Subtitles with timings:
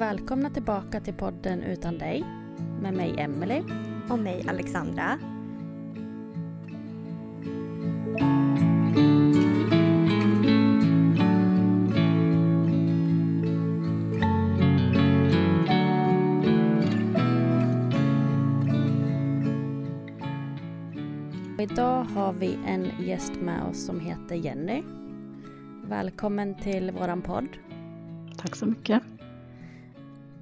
[0.00, 2.24] Välkomna tillbaka till podden Utan dig
[2.82, 3.64] med mig Emelie.
[4.10, 5.18] Och mig Alexandra.
[21.58, 24.82] Idag har vi en gäst med oss som heter Jenny.
[25.84, 27.48] Välkommen till våran podd.
[28.36, 29.02] Tack så mycket.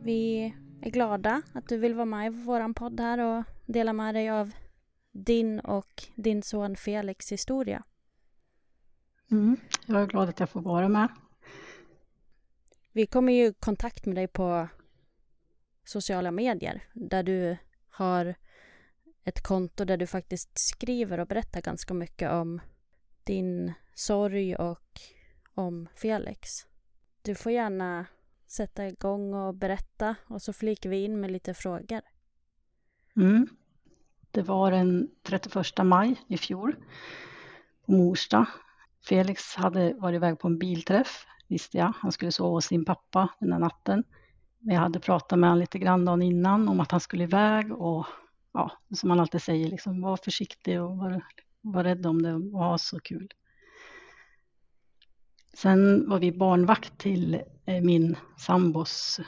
[0.08, 4.14] Vi är glada att du vill vara med i våran podd här och dela med
[4.14, 4.52] dig av
[5.12, 7.82] din och din son Felix historia.
[9.30, 9.56] Mm.
[9.86, 11.08] Jag är glad att jag får vara med.
[12.92, 14.68] Vi kommer ju i kontakt med dig på
[15.84, 17.56] sociala medier där du
[17.88, 18.34] har
[19.24, 22.60] ett konto där du faktiskt skriver och berättar ganska mycket om
[23.24, 25.00] din sorg och
[25.54, 26.66] om Felix.
[27.22, 28.06] Du får gärna
[28.48, 32.00] sätta igång och berätta och så flikar vi in med lite frågor.
[33.16, 33.48] Mm.
[34.30, 36.76] Det var den 31 maj i fjol
[37.86, 38.46] på Morsta.
[39.08, 41.92] Felix hade varit iväg på en bilträff, visste jag.
[41.96, 44.04] Han skulle sova hos sin pappa den där natten.
[44.58, 47.72] Men jag hade pratat med honom lite grann dagen innan om att han skulle iväg
[47.72, 48.06] och
[48.52, 51.22] ja, som man alltid säger, liksom, var försiktig och var,
[51.60, 53.28] var rädd om det och ha så kul.
[55.62, 57.34] Sen var vi barnvakt till
[57.66, 59.20] eh, min sambos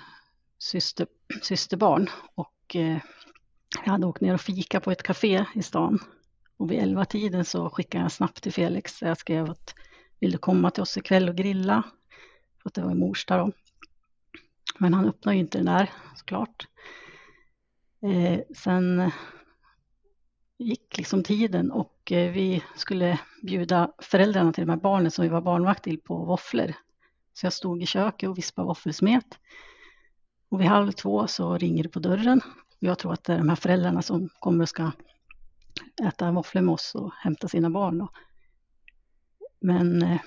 [0.59, 1.07] syster,
[1.43, 2.99] systerbarn och eh,
[3.85, 5.99] jag hade åkt ner och fika på ett café i stan.
[6.57, 9.03] Och vid elva tiden så skickade jag snabbt till Felix.
[9.03, 9.75] Jag skrev att
[10.21, 11.83] vill du komma till oss ikväll och grilla?
[12.63, 13.53] För att det var i Morsta då.
[14.79, 16.67] Men han öppnade ju inte den där såklart.
[18.03, 19.11] Eh, sen
[20.61, 25.29] gick liksom tiden och eh, vi skulle bjuda föräldrarna till de här barnen som vi
[25.29, 26.75] var barnvakt till på våfflor.
[27.33, 29.39] Så jag stod i köket och vispade våffelsmet.
[30.49, 32.41] Och vid halv två så ringer det på dörren.
[32.79, 34.91] Jag tror att det är de här föräldrarna som kommer och ska
[36.03, 37.99] äta våfflor med oss och hämta sina barn.
[37.99, 38.09] Då.
[39.61, 40.21] Men eh,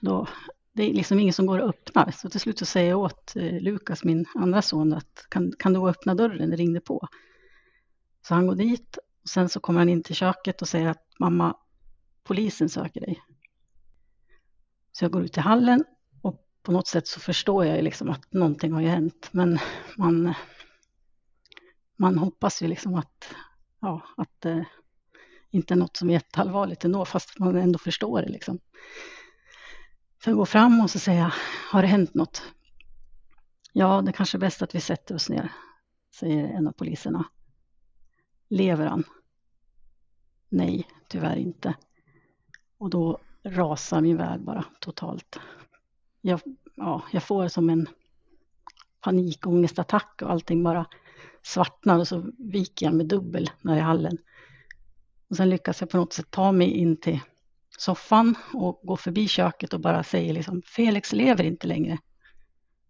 [0.00, 0.26] då,
[0.72, 2.10] det är liksom ingen som går och öppnar.
[2.10, 5.72] Så till slut så säger jag åt eh, Lukas, min andra son, att kan, kan
[5.72, 6.50] du öppna dörren?
[6.50, 7.08] Det ringde på.
[8.22, 8.98] Så han går dit
[9.28, 11.56] och sen så kommer han in till köket och säger att mamma,
[12.24, 13.22] polisen söker dig.
[14.92, 15.84] Så jag går ut i hallen
[16.22, 19.28] och på något sätt så förstår jag liksom att någonting har ju hänt.
[19.32, 19.58] Men
[19.96, 20.34] man,
[21.96, 23.34] man hoppas ju liksom att,
[23.80, 24.64] ja, att det
[25.50, 28.58] inte är något som är jätteallvarligt ändå, fast man ändå förstår det liksom.
[30.24, 31.32] Så jag går fram och så säger jag,
[31.70, 32.42] har det hänt något?
[33.72, 35.52] Ja, det kanske är bäst att vi sätter oss ner,
[36.14, 37.24] säger en av poliserna.
[38.50, 39.04] Lever han?
[40.48, 41.74] Nej, tyvärr inte.
[42.78, 45.38] Och då rasar min värld bara totalt.
[46.20, 46.40] Jag,
[46.74, 47.88] ja, jag får som en
[49.00, 50.86] panikångestattack och allting bara
[51.42, 54.18] svartnar och så viker jag mig dubbel när jag är i hallen.
[55.30, 57.20] Och sen lyckas jag på något sätt ta mig in till
[57.78, 61.98] soffan och gå förbi köket och bara säger liksom Felix lever inte längre.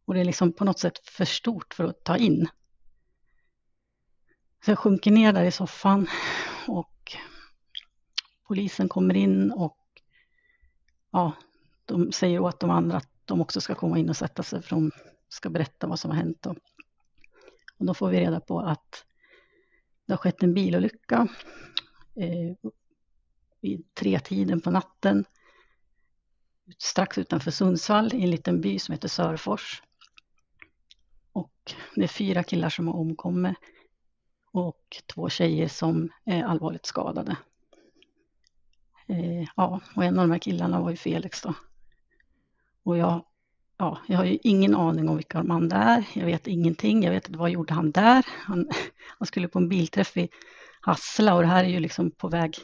[0.05, 2.49] Och det är liksom på något sätt för stort för att ta in.
[4.65, 6.07] Så jag sjunker ner där i soffan
[6.67, 6.98] och
[8.49, 9.79] polisen kommer in och
[11.11, 11.33] ja,
[11.85, 14.77] de säger åt de andra att de också ska komma in och sätta sig för
[14.77, 14.91] de
[15.29, 16.47] ska berätta vad som har hänt.
[16.47, 16.57] Och,
[17.79, 19.05] och då får vi reda på att
[20.07, 21.29] det har skett en bilolycka
[22.17, 22.71] eh,
[23.61, 25.25] vid tretiden på natten
[26.79, 29.83] strax utanför Sundsvall i en liten by som heter Sörfors.
[31.33, 33.57] Och det är fyra killar som har omkommit
[34.53, 37.37] och två tjejer som är allvarligt skadade.
[39.09, 41.55] Eh, ja, och en av de här killarna var ju Felix då.
[42.83, 43.25] Och jag,
[43.77, 46.05] ja, jag har ju ingen aning om vilka de andra är.
[46.13, 47.03] Jag vet ingenting.
[47.03, 48.27] Jag vet inte vad gjorde han där?
[48.29, 48.69] Han,
[49.19, 50.29] han skulle på en bilträff i
[50.81, 52.57] Hassela och det här är ju liksom på väg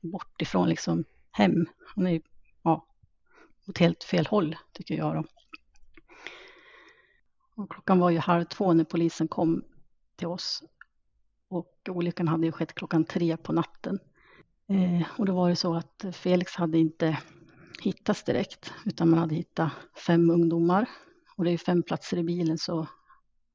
[0.00, 1.66] bort ifrån liksom hem.
[1.94, 2.20] Han är ju
[2.62, 2.86] ja,
[3.68, 5.24] åt helt fel håll tycker jag då.
[7.56, 9.64] Och klockan var ju halv två när polisen kom
[10.16, 10.62] till oss
[11.48, 13.98] och olyckan hade ju skett klockan tre på natten.
[14.68, 17.18] Eh, och då var det så att Felix hade inte
[17.82, 19.70] hittats direkt utan man hade hittat
[20.06, 20.88] fem ungdomar
[21.36, 22.86] och det är fem platser i bilen så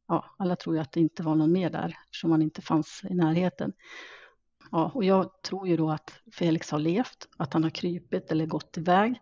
[0.08, 3.02] ja, alla tror ju att det inte var någon mer där eftersom man inte fanns
[3.10, 3.74] i närheten.
[4.72, 8.46] Ja, och jag tror ju då att Felix har levt, att han har krypit eller
[8.46, 9.22] gått iväg.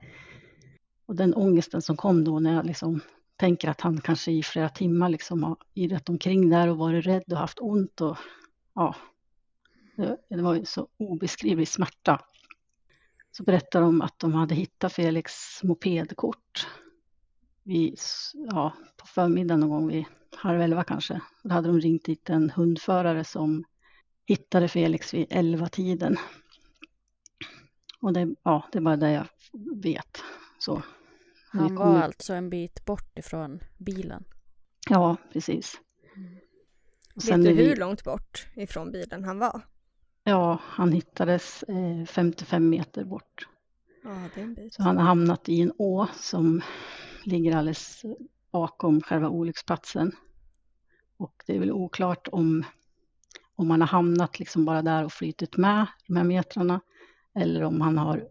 [1.06, 3.02] Och den ångesten som kom då när jag liksom
[3.36, 7.24] tänker att han kanske i flera timmar liksom har irrat omkring där och varit rädd
[7.32, 8.18] och haft ont och
[8.76, 8.96] ja,
[10.30, 12.20] det var ju så obeskrivlig smärta.
[13.32, 15.34] Så berättar de att de hade hittat Felix
[15.64, 16.68] mopedkort
[17.64, 18.00] vid,
[18.34, 20.06] ja, på förmiddagen någon gång vid
[20.36, 21.22] halv elva kanske.
[21.44, 23.64] Då hade de ringt dit en hundförare som
[24.26, 26.18] hittade Felix vid elva tiden.
[28.02, 29.28] Och det, ja, det är bara det jag
[29.84, 30.24] vet.
[30.60, 30.84] Så.
[31.52, 34.24] Han var alltså en bit bort ifrån bilen?
[34.90, 35.82] Ja, precis.
[36.16, 36.38] Mm.
[37.16, 37.76] Vet du hur vi...
[37.76, 39.62] långt bort ifrån bilen han var?
[40.24, 43.48] Ja, han hittades eh, 55 meter bort.
[44.04, 44.30] Ja.
[44.72, 46.62] Så han har hamnat i en å som
[47.24, 48.06] ligger alldeles
[48.52, 50.12] bakom själva olycksplatsen.
[51.18, 52.64] Och det är väl oklart om,
[53.56, 56.82] om han har hamnat liksom bara där och flytit med de här metrarna
[57.34, 58.28] eller om han har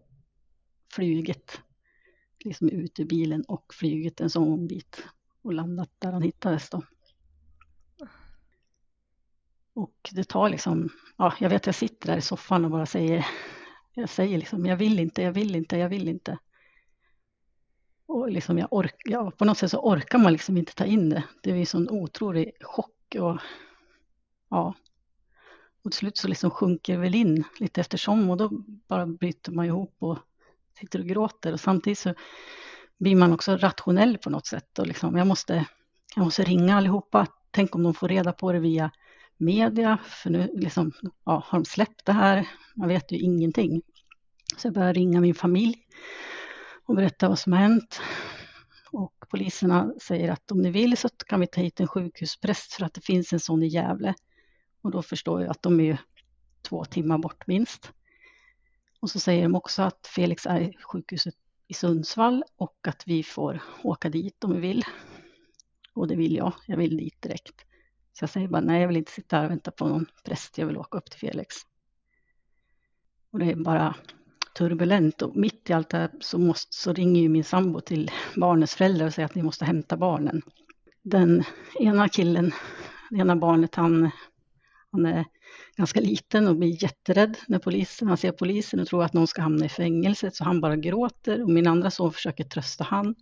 [0.93, 1.61] flugit
[2.43, 5.03] liksom ut ur bilen och flugit en sån bit
[5.41, 6.83] och landat där han hittades då.
[9.73, 13.27] Och det tar liksom, ja, jag vet jag sitter där i soffan och bara säger,
[13.93, 16.37] jag säger liksom, jag vill inte, jag vill inte, jag vill inte.
[18.05, 21.09] Och liksom jag ork, ja, på något sätt så orkar man liksom inte ta in
[21.09, 21.23] det.
[21.41, 23.37] Det är en sån otrolig chock och
[24.49, 24.73] ja.
[25.83, 28.49] Och till slut så liksom sjunker väl in lite eftersom och då
[28.87, 30.19] bara bryter man ihop och
[30.79, 32.13] sitter och gråter och samtidigt så
[32.97, 35.65] blir man också rationell på något sätt och liksom jag måste,
[36.15, 37.27] jag måste ringa allihopa.
[37.51, 38.91] Tänk om de får reda på det via
[39.41, 40.91] media, för nu liksom,
[41.25, 42.47] ja, har de släppt det här?
[42.75, 43.81] Man vet ju ingenting.
[44.57, 45.75] Så jag börjar ringa min familj
[46.85, 48.01] och berätta vad som har hänt.
[48.91, 52.85] Och poliserna säger att om ni vill så kan vi ta hit en sjukhuspräst för
[52.85, 54.13] att det finns en sån i Gävle.
[54.81, 55.97] Och då förstår jag att de är ju
[56.61, 57.91] två timmar bort minst.
[58.99, 61.35] Och så säger de också att Felix är sjukhuset
[61.67, 64.85] i Sundsvall och att vi får åka dit om vi vill.
[65.93, 67.65] Och det vill jag, jag vill dit direkt.
[68.13, 70.57] Så jag säger bara nej, jag vill inte sitta här och vänta på någon präst,
[70.57, 71.55] jag vill åka upp till Felix.
[73.31, 73.95] Och det är bara
[74.57, 78.11] turbulent och mitt i allt det här så, måste, så ringer ju min sambo till
[78.35, 80.41] barnens föräldrar och säger att ni måste hämta barnen.
[81.03, 81.43] Den
[81.79, 82.51] ena killen,
[83.09, 84.11] det ena barnet, han,
[84.91, 85.25] han är
[85.77, 89.41] ganska liten och blir jätterädd när polisen, han ser polisen och tror att någon ska
[89.41, 93.15] hamna i fängelset så han bara gråter och min andra son försöker trösta han.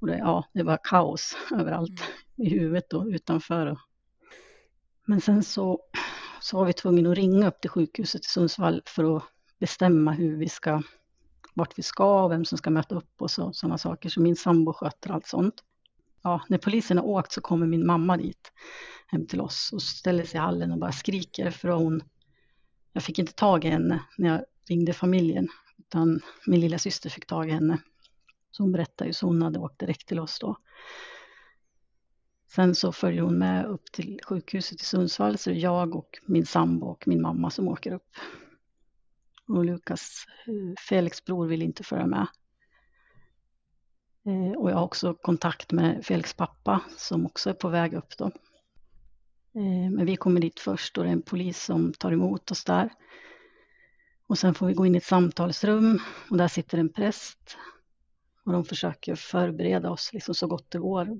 [0.00, 2.02] Och det, ja, det var kaos överallt
[2.36, 3.78] i huvudet och utanför och
[5.10, 5.80] men sen så,
[6.40, 9.22] så var vi tvungna att ringa upp till sjukhuset i Sundsvall för att
[9.58, 10.82] bestämma hur vi ska,
[11.54, 14.08] vart vi ska, vem som ska möta upp och så, sådana saker.
[14.08, 15.54] Så min sambo sköter allt sånt.
[16.22, 18.52] Ja, när polisen har åkt så kommer min mamma dit
[19.06, 22.02] hem till oss och ställer sig i hallen och bara skriker för hon,
[22.92, 25.48] jag fick inte tag i henne när jag ringde familjen,
[25.78, 27.78] utan min lilla syster fick tag i henne.
[28.50, 30.56] Så hon berättade ju så hon hade åkt direkt till oss då.
[32.54, 36.18] Sen så följer hon med upp till sjukhuset i Sundsvall, så det är jag och
[36.26, 38.16] min sambo och min mamma som åker upp.
[39.48, 42.26] Och Lukas, eh, Felix bror, vill inte följa med.
[44.26, 48.16] Eh, och jag har också kontakt med Felix pappa som också är på väg upp
[48.18, 48.26] då.
[49.54, 52.64] Eh, men vi kommer dit först och det är en polis som tar emot oss
[52.64, 52.92] där.
[54.26, 55.98] Och sen får vi gå in i ett samtalsrum
[56.30, 57.56] och där sitter en präst.
[58.44, 61.18] Och de försöker förbereda oss liksom så gott det går.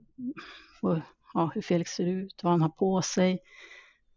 [0.83, 0.99] Och,
[1.35, 3.39] ja, hur Felix ser ut, vad han har på sig.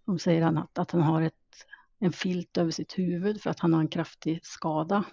[0.06, 1.66] De säger att, att han har ett,
[2.00, 5.04] en filt över sitt huvud för att han har en kraftig skada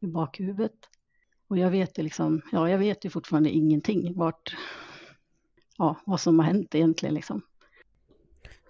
[0.00, 0.88] i bakhuvudet.
[1.48, 4.56] Och jag vet ju liksom, ja, jag vet ju fortfarande ingenting vart,
[5.78, 7.42] ja, vad som har hänt egentligen liksom.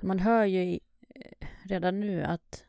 [0.00, 0.78] Man hör ju
[1.64, 2.64] redan nu att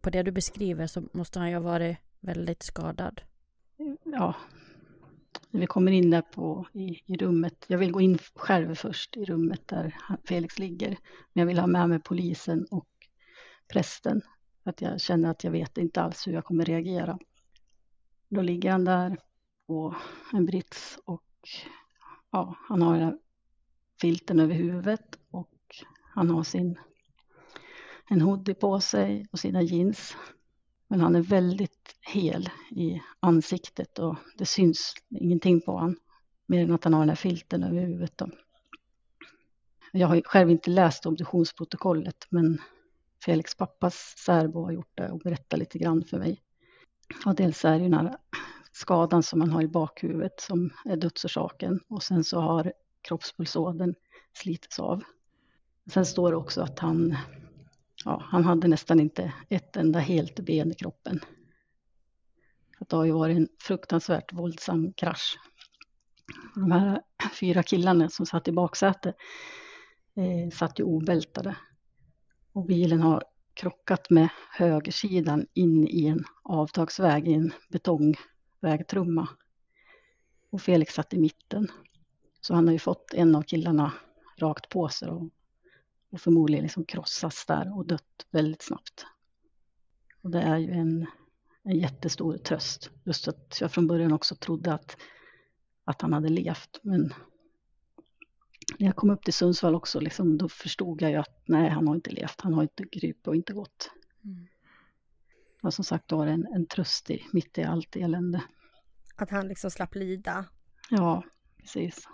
[0.00, 3.20] på det du beskriver så måste han ju ha varit väldigt skadad.
[4.04, 4.34] Ja,
[5.52, 7.64] när vi kommer in där på, i, i rummet.
[7.66, 10.88] Jag vill gå in själv först i rummet där Felix ligger.
[11.32, 12.88] Men jag vill ha med mig polisen och
[13.72, 14.22] prästen.
[14.62, 17.18] För att jag känner att jag vet inte alls hur jag kommer reagera.
[18.28, 19.18] Då ligger han där
[19.66, 19.96] på
[20.32, 21.22] en brits och
[22.30, 23.18] ja, han har
[24.00, 25.50] filten över huvudet och
[26.14, 26.78] han har sin
[28.08, 30.16] en hoodie på sig och sina jeans.
[30.92, 35.96] Men han är väldigt hel i ansiktet och det syns ingenting på honom.
[36.46, 38.18] Mer än att han har den här filten över huvudet.
[38.18, 38.30] Då.
[39.92, 42.58] Jag har själv inte läst obduktionsprotokollet men
[43.24, 46.42] Felix pappas särbo har gjort det och berättat lite grann för mig.
[47.26, 48.16] Och dels är det den här
[48.72, 52.72] skadan som man har i bakhuvudet som är dödsorsaken och sen så har
[53.02, 53.94] kroppspulsådern
[54.32, 55.02] slitits av.
[55.90, 57.16] Sen står det också att han
[58.04, 61.20] ja, han hade nästan inte ett enda helt ben i kroppen.
[62.88, 65.38] Det har ju varit en fruktansvärt våldsam krasch.
[66.54, 67.02] De här
[67.40, 69.14] fyra killarna som satt i baksätet
[70.16, 71.56] eh, satt ju obältade.
[72.52, 79.28] Och bilen har krockat med högersidan in i en avtagsväg i en betongvägtrumma.
[80.50, 81.68] Och Felix satt i mitten.
[82.40, 83.92] Så han har ju fått en av killarna
[84.38, 85.28] rakt på sig och
[86.12, 89.06] och förmodligen liksom krossats där och dött väldigt snabbt.
[90.22, 91.06] Och det är ju en,
[91.62, 92.90] en jättestor tröst.
[93.04, 94.96] Just att jag från början också trodde att,
[95.84, 96.80] att han hade levt.
[96.82, 97.14] Men
[98.78, 101.88] när jag kom upp till Sundsvall också, liksom, då förstod jag ju att nej, han
[101.88, 102.40] har inte levt.
[102.40, 103.90] Han har inte krypit och inte gått.
[104.24, 104.46] Mm.
[105.62, 108.42] Och som sagt var en, en tröst i, mitt i allt elände.
[109.16, 110.44] Att han liksom slapp lida?
[110.90, 111.24] Ja,
[111.60, 112.08] precis.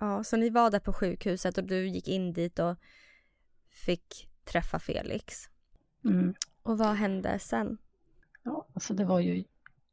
[0.00, 2.76] Ja, så ni var där på sjukhuset och du gick in dit och
[3.76, 5.48] fick träffa Felix.
[6.04, 6.34] Mm.
[6.62, 7.78] Och vad hände sen?
[8.42, 9.44] Ja, alltså det var ju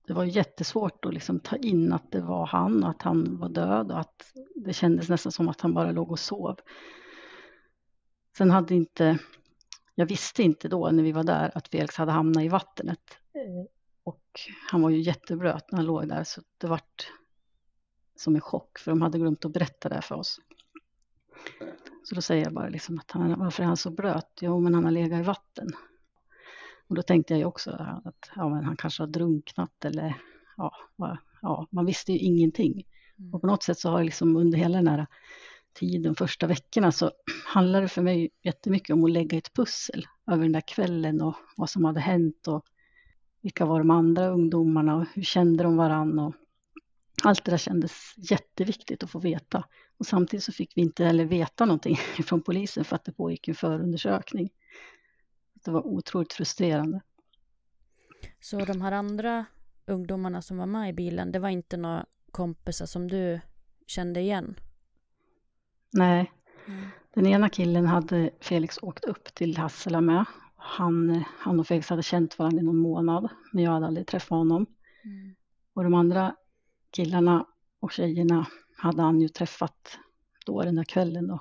[0.08, 3.50] det var jättesvårt att liksom ta in att det var han och att han var
[3.50, 6.60] död och att det kändes nästan som att han bara låg och sov.
[8.38, 9.20] Sen hade inte,
[9.96, 13.18] jag visste inte då när vi var där att Felix hade hamnat i vattnet.
[13.34, 13.66] Eh,
[14.04, 14.40] och
[14.72, 17.08] han var ju jätteblöt när han låg där så det vart
[18.16, 20.40] som en chock för de hade glömt att berätta det för oss.
[22.04, 24.40] Så då säger jag bara liksom att han, varför är han så blöt?
[24.42, 25.68] Jo, men han har legat i vatten.
[26.88, 27.72] Och då tänkte jag ju också
[28.06, 30.16] att ja, men han kanske har drunknat eller
[30.58, 30.72] ja,
[31.42, 32.84] ja, man visste ju ingenting.
[33.20, 33.34] Mm.
[33.34, 35.08] Och på något sätt så har det liksom under hela den här
[35.74, 37.12] tiden, första veckorna, så
[37.46, 41.36] handlade det för mig jättemycket om att lägga ett pussel över den där kvällen och
[41.58, 42.66] vad som hade hänt och
[43.42, 46.36] vilka var de andra ungdomarna och hur kände de varann och
[47.26, 49.64] allt det där kändes jätteviktigt att få veta.
[49.98, 53.48] Och samtidigt så fick vi inte heller veta någonting från polisen för att det pågick
[53.48, 54.50] en förundersökning.
[55.54, 57.02] Det var otroligt frustrerande.
[58.40, 59.46] Så de här andra
[59.86, 63.40] ungdomarna som var med i bilen, det var inte några kompisar som du
[63.88, 64.56] kände igen?
[65.92, 66.32] Nej.
[66.68, 66.90] Mm.
[67.14, 70.26] Den ena killen hade Felix åkt upp till Hassela med.
[70.56, 74.30] Han, han och Felix hade känt varandra i någon månad, men jag hade aldrig träffat
[74.30, 74.66] honom.
[75.04, 75.36] Mm.
[75.74, 76.36] Och de andra
[76.94, 77.46] killarna
[77.80, 78.48] och tjejerna
[78.78, 80.00] hade han ju träffat
[80.46, 81.40] då den där kvällen då.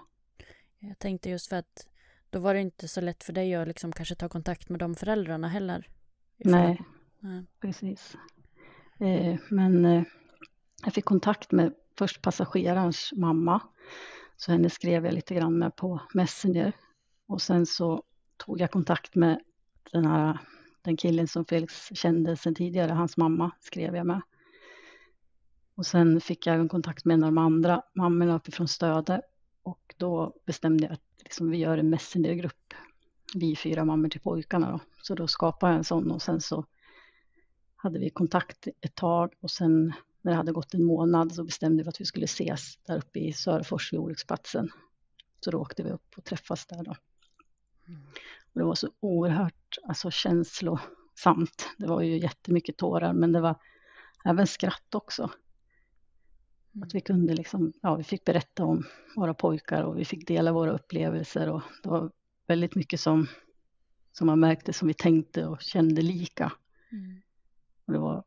[0.79, 1.89] Jag tänkte just för att
[2.31, 4.95] då var det inte så lätt för dig att liksom kanske ta kontakt med de
[4.95, 5.89] föräldrarna heller.
[6.37, 6.83] Nej,
[7.21, 7.45] Nej.
[7.61, 8.17] precis.
[9.01, 10.03] Eh, men eh,
[10.85, 13.61] jag fick kontakt med först passagerarens mamma.
[14.37, 16.73] Så henne skrev jag lite grann med på Messenger.
[17.27, 18.03] Och sen så
[18.37, 19.41] tog jag kontakt med
[19.93, 20.39] den här
[20.83, 24.23] den killen som Felix kände sedan tidigare, hans mamma skrev jag med.
[25.75, 29.23] Och sen fick jag en kontakt med en av de andra mammorna uppifrån Stöde
[29.63, 32.75] och då bestämde jag att liksom vi gör en messengergrupp,
[33.35, 34.71] vi fyra mammor till pojkarna.
[34.71, 34.81] Då.
[35.03, 36.67] Så då skapade jag en sån och sen så
[37.77, 41.83] hade vi kontakt ett tag och sen när det hade gått en månad så bestämde
[41.83, 44.71] vi att vi skulle ses där uppe i Sörfors vid olycksplatsen.
[45.41, 46.91] Så då åkte vi upp och träffas där då.
[48.53, 51.71] Och det var så oerhört alltså, känslosamt.
[51.79, 53.55] Det var ju jättemycket tårar men det var
[54.25, 55.31] även skratt också.
[56.81, 58.85] Att vi kunde liksom, ja vi fick berätta om
[59.17, 62.11] våra pojkar och vi fick dela våra upplevelser och det var
[62.47, 63.27] väldigt mycket som,
[64.13, 66.53] som man märkte som vi tänkte och kände lika.
[66.93, 67.23] Mm.
[67.87, 68.25] Och det var,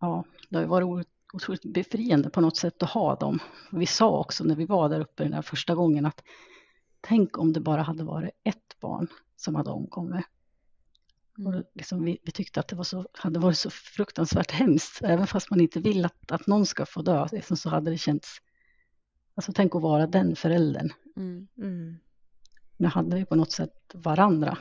[0.00, 3.38] ja, det har varit otroligt befriande på något sätt att ha dem.
[3.72, 6.22] Vi sa också när vi var där uppe den där första gången att
[7.00, 10.26] tänk om det bara hade varit ett barn som hade omkommit.
[11.38, 11.54] Mm.
[11.54, 15.26] Och liksom vi, vi, tyckte att det var så, hade varit så fruktansvärt hemskt, även
[15.26, 18.42] fast man inte vill att, att någon ska få dö, liksom så hade det känts,
[19.34, 20.92] alltså tänk att vara den föräldern.
[21.16, 21.48] Mm.
[21.58, 21.96] Mm.
[22.76, 24.58] Nu hade vi på något sätt varandra.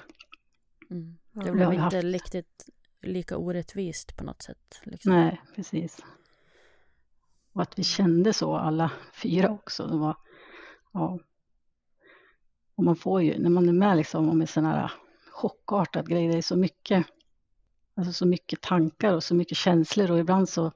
[0.89, 1.17] Mm.
[1.34, 1.96] Det blev inte haft...
[1.96, 2.70] riktigt
[3.01, 4.82] lika orättvist på något sätt.
[4.84, 5.13] Liksom.
[5.13, 6.00] Nej, precis.
[7.53, 9.88] Och att vi kände så alla fyra också.
[9.88, 10.17] Det var,
[10.91, 11.20] ja.
[12.75, 14.91] Och man får ju, när man är med liksom om en sån här
[15.36, 17.06] chockartad grej, det är så mycket,
[17.96, 20.72] alltså så mycket tankar och så mycket känslor och ibland så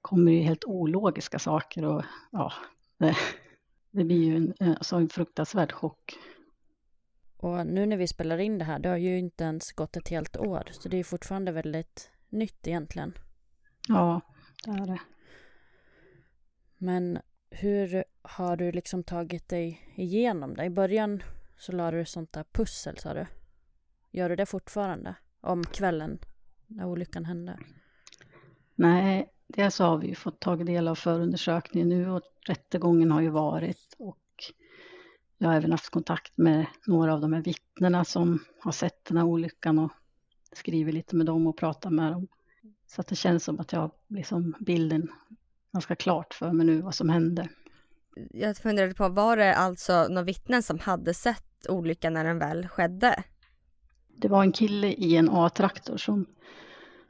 [0.00, 2.52] kommer det helt ologiska saker och ja,
[2.98, 3.16] det,
[3.90, 6.18] det blir ju en, alltså en fruktansvärd chock.
[7.36, 10.08] Och nu när vi spelar in det här, det har ju inte ens gått ett
[10.08, 13.12] helt år, så det är fortfarande väldigt nytt egentligen.
[13.88, 14.20] Ja,
[14.64, 15.00] det är det.
[16.78, 17.18] Men
[17.50, 20.64] hur har du liksom tagit dig igenom det?
[20.64, 21.22] I början
[21.58, 23.26] så la du sånt där pussel sa du.
[24.10, 25.14] Gör du det fortfarande?
[25.40, 26.18] Om kvällen
[26.66, 27.58] när olyckan hände?
[28.74, 33.94] Nej, dels har vi fått ta del av förundersökningen nu och rättegången har ju varit
[33.98, 34.18] och
[35.38, 39.16] jag har även haft kontakt med några av de här vittnena som har sett den
[39.16, 39.92] här olyckan och
[40.52, 42.28] skrivit lite med dem och pratat med dem.
[42.86, 45.08] Så att det känns som att jag har liksom bilden
[45.72, 47.48] ganska klart för mig nu vad som hände.
[48.30, 52.68] Jag funderade på, var det alltså några vittnen som hade sett olyckan när den väl
[52.68, 53.24] skedde?
[54.20, 56.26] Det var en kille i en A-traktor som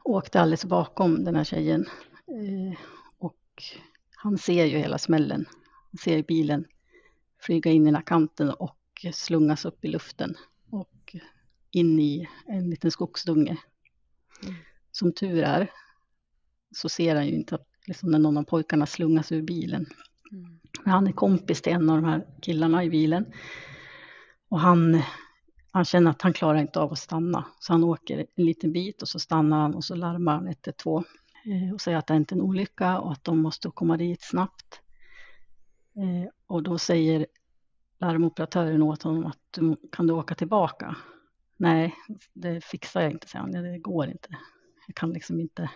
[0.04, 1.86] åkte alldeles bakom den här tjejen.
[2.26, 2.78] Eh,
[3.18, 3.62] och
[4.16, 5.46] han ser ju hela smällen.
[5.90, 6.64] Han ser bilen
[7.40, 10.36] flyga in i den här kanten och slungas upp i luften
[10.70, 11.16] och
[11.70, 13.56] in i en liten skogsdunge.
[14.42, 14.54] Mm.
[14.92, 15.70] Som tur är
[16.70, 19.86] så ser han ju inte att liksom när någon av pojkarna slungas ur bilen.
[20.32, 20.60] Mm.
[20.84, 23.26] Han är kompis till en av de här killarna i bilen.
[24.48, 25.02] Och han,
[25.78, 27.44] han känner att han klarar inte av att stanna.
[27.60, 31.04] Så han åker en liten bit och så stannar han och så larmar han 112
[31.44, 34.22] eh, och säger att det inte är en olycka och att de måste komma dit
[34.22, 34.80] snabbt.
[35.96, 37.26] Eh, och då säger
[37.98, 40.96] larmoperatören åt honom att du, kan du åka tillbaka?
[41.56, 41.94] Nej,
[42.32, 43.52] det fixar jag inte, säger han.
[43.52, 44.28] Det går inte.
[44.86, 45.70] Jag kan liksom inte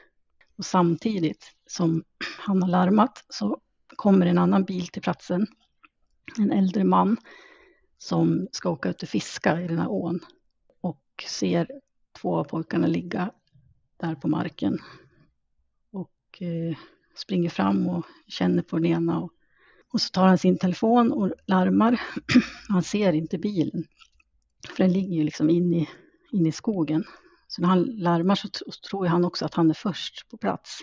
[0.56, 2.04] och samtidigt som
[2.38, 3.60] han har larmat så
[3.96, 5.46] kommer en annan bil till platsen.
[6.38, 7.16] En äldre man
[8.02, 10.20] som ska åka ut och fiska i den här ån
[10.80, 11.68] och ser
[12.20, 13.30] två av pojkarna ligga
[13.96, 14.78] där på marken.
[15.92, 16.76] Och eh,
[17.16, 19.32] springer fram och känner på den ena och,
[19.92, 22.00] och så tar han sin telefon och larmar.
[22.68, 23.84] han ser inte bilen,
[24.68, 25.88] för den ligger ju liksom in i,
[26.32, 27.04] in i skogen.
[27.48, 28.48] Så när han larmar så
[28.90, 30.78] tror han också att han är först på plats.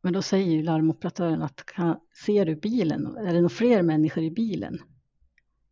[0.00, 1.60] Men då säger ju larmoperatören att
[2.24, 3.16] ser du bilen?
[3.16, 4.82] Är det några fler människor i bilen?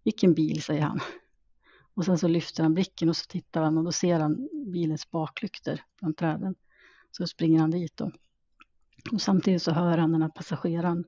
[0.04, 1.00] Vilken bil, säger han.
[1.94, 5.10] Och sen så lyfter han blicken och så tittar han och då ser han bilens
[5.10, 6.54] baklyktor bland träden.
[7.10, 8.10] Så springer han dit då.
[9.12, 11.04] Och samtidigt så hör han den här passageraren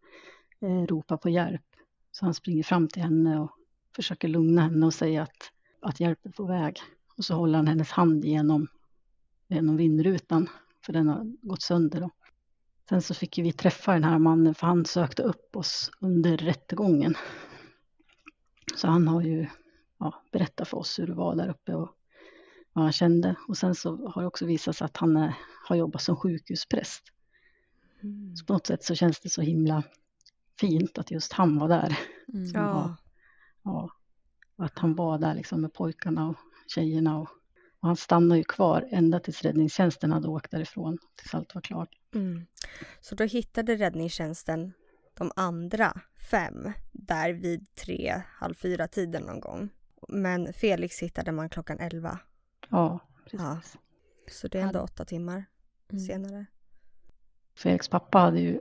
[0.60, 1.66] eh, ropa på hjälp.
[2.12, 3.50] Så han springer fram till henne och
[3.96, 6.78] försöker lugna henne och säga att, att hjälp är på väg.
[7.16, 8.68] Och så håller han hennes hand genom
[9.48, 10.48] genom vindrutan,
[10.86, 12.00] för den har gått sönder.
[12.00, 12.10] Då.
[12.88, 17.14] Sen så fick vi träffa den här mannen, för han sökte upp oss under rättegången.
[18.76, 19.46] Så han har ju
[19.98, 21.88] ja, berättat för oss hur det var där uppe och
[22.72, 23.36] vad han kände.
[23.48, 25.34] Och sen så har det också visat sig att han är,
[25.68, 27.02] har jobbat som sjukhuspräst.
[28.02, 28.36] Mm.
[28.36, 29.82] Så på något sätt så känns det så himla
[30.60, 31.98] fint att just han var där.
[32.34, 32.50] Mm.
[32.54, 32.96] Ja.
[33.62, 33.90] ja.
[34.56, 37.28] Och att han var där liksom med pojkarna och tjejerna och
[37.84, 41.88] och han stannade ju kvar ända tills räddningstjänsten hade åkt därifrån, tills allt var klart.
[42.14, 42.46] Mm.
[43.00, 44.72] Så då hittade räddningstjänsten
[45.14, 46.00] de andra
[46.30, 49.68] fem där vid tre, halv fyra tiden någon gång.
[50.08, 52.18] Men Felix hittade man klockan elva.
[52.68, 53.40] Ja, precis.
[53.40, 53.60] Ja.
[54.30, 55.44] Så det är ändå åtta timmar
[55.92, 56.00] mm.
[56.00, 56.46] senare.
[57.56, 58.60] Felix pappa hade ju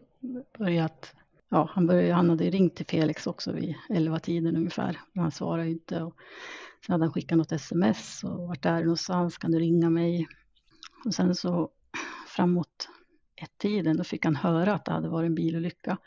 [0.58, 1.16] börjat,
[1.50, 5.32] ja han, började, han hade ringt till Felix också vid elva tiden ungefär, men han
[5.32, 6.02] svarade inte.
[6.02, 6.16] Och
[6.86, 10.28] Sen hade han skickat något sms och vart är du någonstans, kan du ringa mig?
[11.06, 11.70] Och sen så
[12.28, 12.90] framåt
[13.36, 15.98] ett-tiden då fick han höra att det hade varit en bilolycka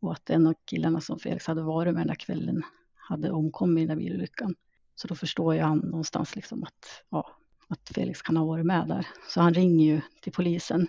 [0.00, 2.62] och att en av killarna som Felix hade varit med den där kvällen
[2.94, 4.54] hade omkommit i den där bilolyckan.
[4.94, 7.36] Så då förstår ju han någonstans liksom att, ja,
[7.68, 9.06] att Felix kan ha varit med där.
[9.28, 10.88] Så han ringer ju till polisen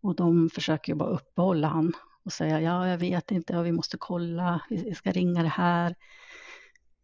[0.00, 1.92] och de försöker ju bara uppehålla han
[2.24, 5.94] och säga ja, jag vet inte, ja, vi måste kolla, vi ska ringa det här.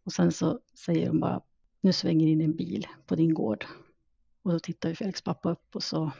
[0.04, 1.40] Och sen så säger de bara,
[1.80, 3.66] nu svänger in en bil på din gård.
[4.42, 6.12] Och då tittar ju Felix pappa upp och så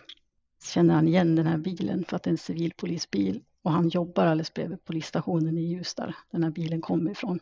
[0.65, 4.27] känner han igen den här bilen för att det är en civilpolisbil och han jobbar
[4.27, 7.41] alldeles bredvid polisstationen i Ljusdal, den här bilen kommer ifrån.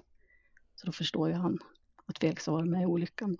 [0.74, 1.58] Så då förstår ju han
[2.06, 3.36] att Felix har varit med i olyckan.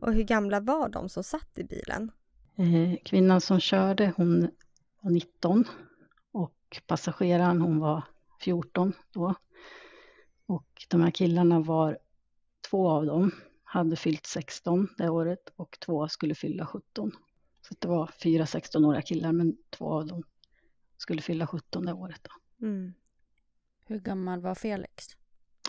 [0.00, 2.10] Och hur gamla var de som satt i bilen?
[2.56, 4.50] Eh, kvinnan som körde, hon
[5.00, 5.64] var 19
[6.32, 8.02] och passageraren, hon var
[8.40, 9.34] 14 då.
[10.46, 11.98] Och de här killarna var,
[12.70, 13.30] två av dem
[13.64, 17.12] hade fyllt 16 det året och två skulle fylla 17.
[17.60, 20.22] Så det var fyra 16-åriga killar, men två av dem
[20.96, 22.20] skulle fylla 17 det året.
[22.22, 22.66] Då.
[22.66, 22.92] Mm.
[23.86, 25.16] Hur gammal var Felix?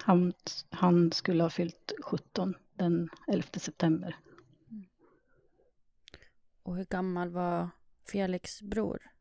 [0.03, 0.33] Han,
[0.69, 4.15] han skulle ha fyllt 17 den 11 september.
[6.63, 7.69] Och hur gammal var
[8.11, 9.11] Felix bror?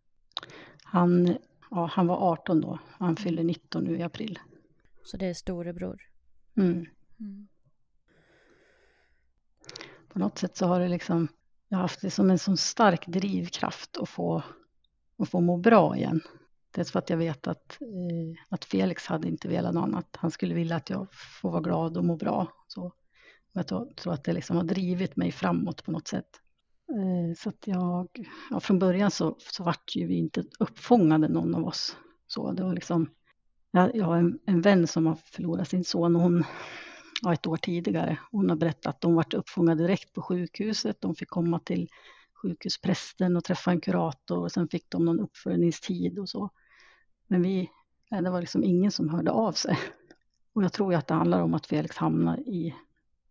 [0.82, 1.38] Han,
[1.70, 2.78] ja, han var 18 då.
[2.88, 4.38] Han fyller 19 nu i april.
[5.04, 6.02] Så det är storebror.
[6.56, 6.86] Mm.
[7.20, 7.48] Mm.
[10.08, 11.28] På något sätt så har det liksom,
[11.70, 14.42] jag har haft det som en sån stark drivkraft att få,
[15.18, 16.20] att få må bra igen.
[16.70, 20.16] Dels för att jag vet att, eh, att Felix hade inte velat något annat.
[20.18, 21.06] Han skulle vilja att jag
[21.42, 22.52] får vara glad och må bra.
[22.68, 22.92] Så
[23.52, 26.40] jag tror att det liksom har drivit mig framåt på något sätt.
[26.88, 28.08] Eh, så att jag,
[28.50, 31.96] ja, från början så, så vart ju vi inte uppfångade någon av oss.
[32.26, 33.10] Så det var liksom,
[33.70, 36.44] jag, jag har en, en vän som har förlorat sin son och hon,
[37.22, 41.00] ja, ett år tidigare, hon har berättat att de vart uppfångade direkt på sjukhuset.
[41.00, 41.88] De fick komma till
[42.42, 46.50] sjukhusprästen och träffa en kurator och sen fick de någon uppföljningstid och så.
[47.26, 47.70] Men vi,
[48.10, 49.78] det var liksom ingen som hörde av sig.
[50.52, 52.74] Och jag tror ju att det handlar om att Felix hamnar i,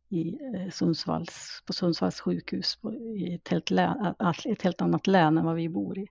[0.10, 2.80] i eh, Sundsvalls, på Sundsvalls sjukhus
[3.18, 6.08] i ett helt, län, ett helt annat län än vad vi bor i.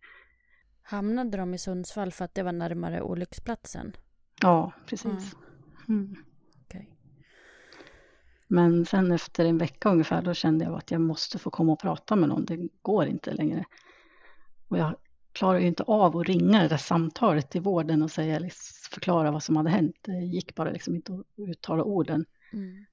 [0.83, 3.93] Hamnade de i Sundsvall för att det var närmare olycksplatsen?
[4.41, 5.35] Ja, precis.
[5.89, 6.11] Mm.
[6.13, 6.28] Okay.
[8.49, 11.81] Men sen efter en vecka ungefär, då kände jag att jag måste få komma och
[11.81, 12.45] prata med någon.
[12.45, 13.65] Det går inte längre.
[14.69, 14.97] Och jag
[15.33, 18.51] klarar ju inte av att ringa det där samtalet till vården och säga,
[18.91, 19.97] förklara vad som hade hänt.
[20.03, 22.25] Det gick bara liksom inte att uttala orden.
[22.53, 22.85] Mm.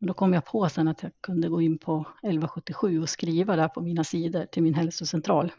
[0.00, 3.56] Och då kom jag på sen att jag kunde gå in på 1177 och skriva
[3.56, 5.52] där på mina sidor till min hälsocentral.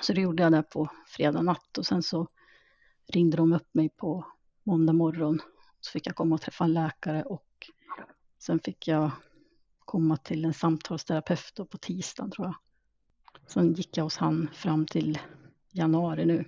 [0.00, 2.28] Så det gjorde jag där på fredag natt och sen så
[3.06, 4.24] ringde de upp mig på
[4.64, 5.40] måndag morgon.
[5.80, 7.44] Så fick jag komma och träffa en läkare och
[8.40, 9.10] sen fick jag
[9.78, 12.54] komma till en samtalsterapeut på tisdagen tror jag.
[13.46, 15.18] Sen gick jag hos han fram till
[15.70, 16.44] januari nu.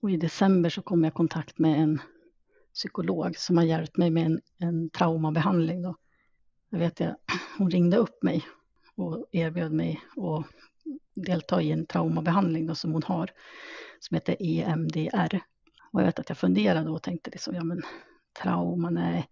[0.00, 2.00] Och i december så kom jag i kontakt med en
[2.74, 5.82] psykolog som har hjälpt mig med en, en traumabehandling.
[5.82, 5.96] Då.
[6.70, 7.16] Jag vet jag,
[7.58, 8.46] hon ringde upp mig
[8.94, 10.46] och erbjöd mig att
[11.14, 13.30] delta i en traumabehandling då, som hon har,
[13.98, 15.40] som heter EMDR.
[15.92, 17.82] Och jag vet att jag funderade och tänkte liksom, ja men
[18.42, 19.28] trauma, nej.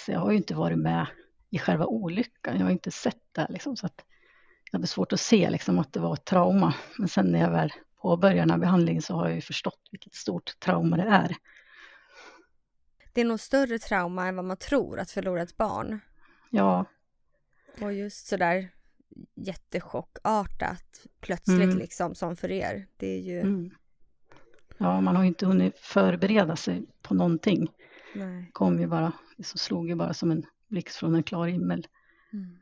[0.00, 1.06] Så jag har ju inte varit med
[1.50, 4.04] i själva olyckan, jag har inte sett det liksom, så att
[4.70, 6.74] jag hade svårt att se liksom, att det var ett trauma.
[6.98, 10.14] Men sen när jag väl påbörjade den här behandlingen så har jag ju förstått vilket
[10.14, 11.36] stort trauma det är.
[13.12, 16.00] Det är nog större trauma än vad man tror att förlora ett barn.
[16.50, 16.84] Ja.
[17.80, 18.70] Och just sådär
[19.34, 21.78] jättechockartat plötsligt mm.
[21.78, 22.86] liksom som för er.
[22.96, 23.40] Det är ju...
[23.40, 23.70] Mm.
[24.78, 27.68] Ja, man har inte hunnit förbereda sig på någonting.
[28.14, 28.50] Nej.
[28.52, 31.86] Kom ju bara, det så slog ju bara som en blixt från en klar himmel.
[32.32, 32.58] Mm.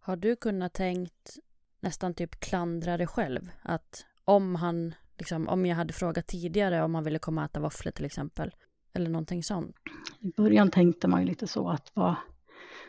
[0.00, 1.38] Har du kunnat tänkt
[1.80, 3.50] nästan typ klandra dig själv?
[3.62, 7.60] Att om han, liksom, om jag hade frågat tidigare om han ville komma och äta
[7.60, 8.54] våfflor till exempel.
[8.92, 9.76] Eller någonting sånt.
[10.20, 12.14] I början tänkte man ju lite så att vad,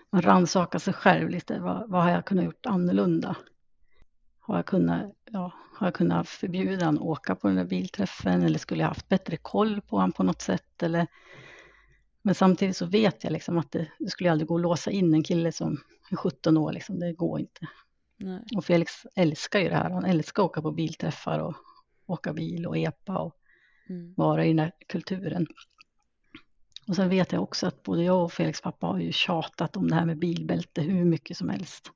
[0.09, 1.59] man rannsakar sig själv lite.
[1.59, 3.35] Vad, vad har jag kunnat gjort annorlunda?
[4.45, 8.43] Har jag kunnat, ja, har jag kunnat förbjuda honom att åka på den där bilträffen
[8.43, 10.83] eller skulle jag haft bättre koll på honom på något sätt?
[10.83, 11.07] Eller,
[12.21, 15.13] men samtidigt så vet jag liksom att det, det skulle aldrig gå att låsa in
[15.13, 15.77] en kille som
[16.11, 17.67] är 17 år, liksom, det går inte.
[18.17, 18.43] Nej.
[18.55, 21.55] Och Felix älskar ju det här, han älskar att åka på bilträffar och
[22.05, 23.35] åka bil och epa och
[23.89, 24.13] mm.
[24.17, 25.47] vara i den där kulturen.
[26.87, 29.89] Och sen vet jag också att både jag och Felix pappa har ju tjatat om
[29.89, 31.91] det här med bilbälte hur mycket som helst.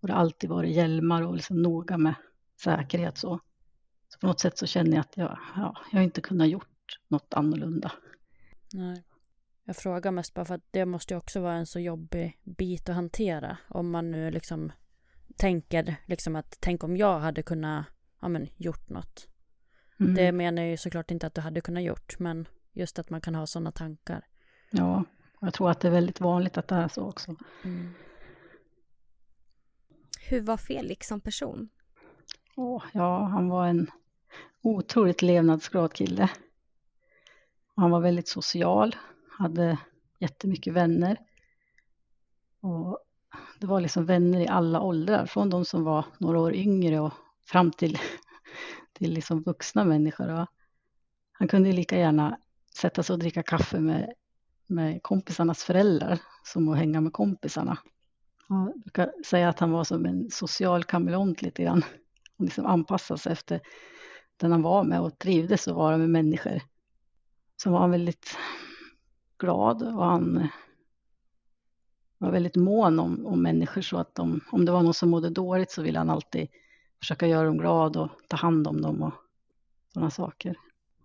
[0.00, 2.14] Och det har alltid varit hjälmar och liksom noga med
[2.62, 3.40] säkerhet så.
[4.08, 7.00] Så på något sätt så känner jag att jag, ja, jag har inte kunnat gjort
[7.08, 7.92] något annorlunda.
[8.72, 9.04] Nej.
[9.64, 12.88] Jag frågar mest bara för att det måste ju också vara en så jobbig bit
[12.88, 13.58] att hantera.
[13.68, 14.72] Om man nu liksom
[15.36, 17.86] tänker liksom att tänk om jag hade kunnat,
[18.20, 19.28] ja men gjort något.
[20.00, 20.14] Mm.
[20.14, 23.20] Det menar jag ju såklart inte att du hade kunnat gjort, men just att man
[23.20, 24.24] kan ha sådana tankar.
[24.70, 25.04] Ja,
[25.40, 27.36] jag tror att det är väldigt vanligt att det är så också.
[27.64, 27.94] Mm.
[30.28, 31.68] Hur var Felix som person?
[32.56, 33.90] Oh, ja, han var en
[34.62, 36.30] otroligt levnadsglad kille.
[37.76, 38.96] Han var väldigt social,
[39.38, 39.78] hade
[40.18, 41.18] jättemycket vänner.
[42.60, 42.98] Och
[43.58, 47.12] det var liksom vänner i alla åldrar, från de som var några år yngre och
[47.44, 47.98] fram till,
[48.92, 50.40] till liksom vuxna människor.
[50.40, 50.46] Och
[51.32, 52.38] han kunde lika gärna
[52.74, 54.12] sätta sig och dricka kaffe med,
[54.66, 57.78] med kompisarnas föräldrar som att hänga med kompisarna.
[58.48, 61.82] Jag brukar säga att han var som en social kameleont lite grann.
[62.38, 63.60] Han liksom anpassade sig efter
[64.36, 66.60] den han var med och trivdes att vara med människor.
[67.56, 68.36] Så var han väldigt
[69.38, 70.48] glad och han
[72.18, 75.30] var väldigt mån om, om människor så att de, om det var någon som mådde
[75.30, 76.48] dåligt så ville han alltid
[76.98, 79.14] försöka göra dem glada och ta hand om dem och
[79.92, 80.56] sådana saker.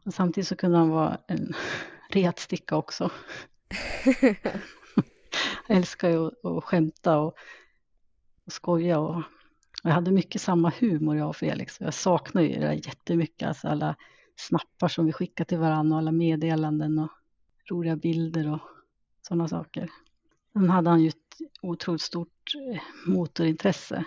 [0.06, 1.54] Och samtidigt så kunde han vara en
[2.10, 3.12] retsticka också.
[5.72, 7.36] älskar ju att, att skämta och,
[8.46, 9.24] och skoja och
[9.84, 11.82] jag hade mycket samma humor jag och Felix.
[11.82, 13.96] Jag saknar ju det jättemycket, alltså alla
[14.36, 17.10] snappar som vi skickar till varandra och alla meddelanden och
[17.70, 18.60] roliga bilder och
[19.22, 19.90] sådana saker.
[20.54, 21.16] Sen hade han ju ett
[21.62, 24.06] otroligt stort eh, motorintresse.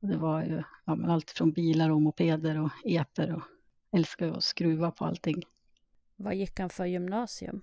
[0.00, 3.42] Det var ju ja, allt från bilar och mopeder och eper och
[3.92, 5.42] älskar att skruva på allting.
[6.16, 7.60] Vad gick han för gymnasium?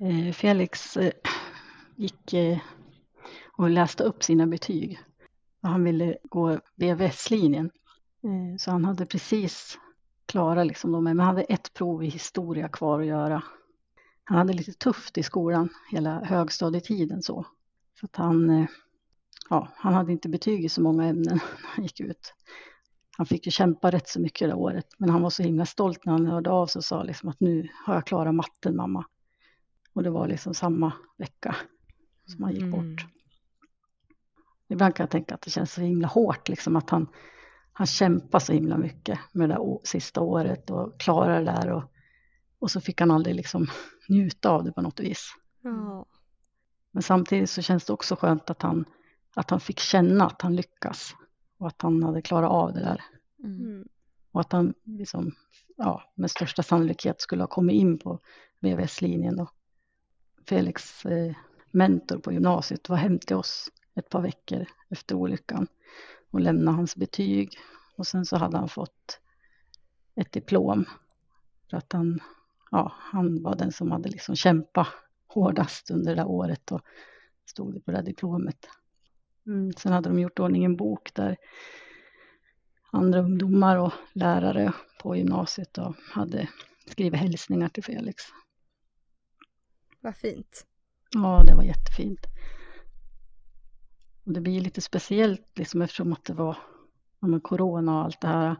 [0.00, 1.12] Eh, Felix eh,
[1.96, 2.58] gick eh,
[3.52, 5.00] och läste upp sina betyg.
[5.62, 7.70] Han ville gå VVS-linjen.
[8.24, 9.78] Eh, så han hade precis
[10.26, 13.42] klarat liksom dem, men han hade ett prov i historia kvar att göra
[14.28, 17.46] han hade lite tufft i skolan hela högstadietiden så.
[18.00, 18.66] Så att han, eh,
[19.50, 22.34] ja, han hade inte betyg i så många ämnen när han gick ut.
[23.16, 26.04] Han fick ju kämpa rätt så mycket det året, men han var så himla stolt
[26.04, 29.04] när han hörde av sig och sa liksom att nu har jag klarat matten mamma.
[29.92, 31.56] Och det var liksom samma vecka
[32.26, 32.70] som han gick mm.
[32.70, 33.06] bort.
[34.68, 37.06] Ibland kan jag tänka att det känns så himla hårt, liksom att han,
[37.72, 41.72] han kämpar så himla mycket med det där sista året och klarar det där.
[41.72, 41.84] Och,
[42.58, 43.66] och så fick han aldrig liksom
[44.08, 45.30] njuta av det på något vis.
[45.64, 46.04] Mm.
[46.90, 48.84] Men samtidigt så känns det också skönt att han,
[49.34, 51.14] att han fick känna att han lyckas
[51.58, 53.04] och att han hade klarat av det där.
[53.44, 53.84] Mm.
[54.32, 55.32] Och att han liksom,
[55.76, 58.20] ja, med största sannolikhet skulle ha kommit in på
[58.60, 59.46] VVS-linjen.
[60.48, 61.36] Felix eh,
[61.76, 65.66] mentor på gymnasiet var hem till oss ett par veckor efter olyckan
[66.30, 67.58] och lämnade hans betyg.
[67.96, 69.20] Och sen så hade han fått
[70.14, 70.84] ett diplom
[71.70, 72.20] för att han
[72.70, 74.88] ja, han var den som hade liksom kämpat
[75.26, 76.80] hårdast under det där året och
[77.46, 78.68] stod det på det där diplomet.
[79.46, 81.36] Mm, sen hade de gjort ordning en bok där
[82.90, 86.48] andra ungdomar och lärare på gymnasiet och hade
[86.86, 88.24] skrivit hälsningar till Felix.
[90.00, 90.66] Vad fint.
[91.10, 92.26] Ja, det var jättefint.
[94.24, 96.56] Och det blir lite speciellt liksom eftersom att det var
[97.20, 98.56] ja, corona och allt det här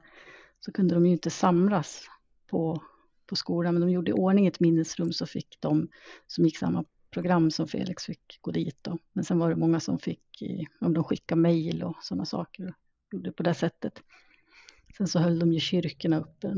[0.61, 2.05] så kunde de ju inte samlas
[2.47, 2.83] på
[3.27, 5.89] på skolan, men de gjorde i ordning ett minnesrum så fick de
[6.27, 8.99] som gick samma program som Felix fick gå dit då.
[9.13, 10.43] Men sen var det många som fick,
[10.81, 12.75] om de skickade mejl och sådana saker,
[13.13, 14.03] gjorde på det sättet.
[14.97, 16.55] Sen så höll de ju kyrkorna uppe.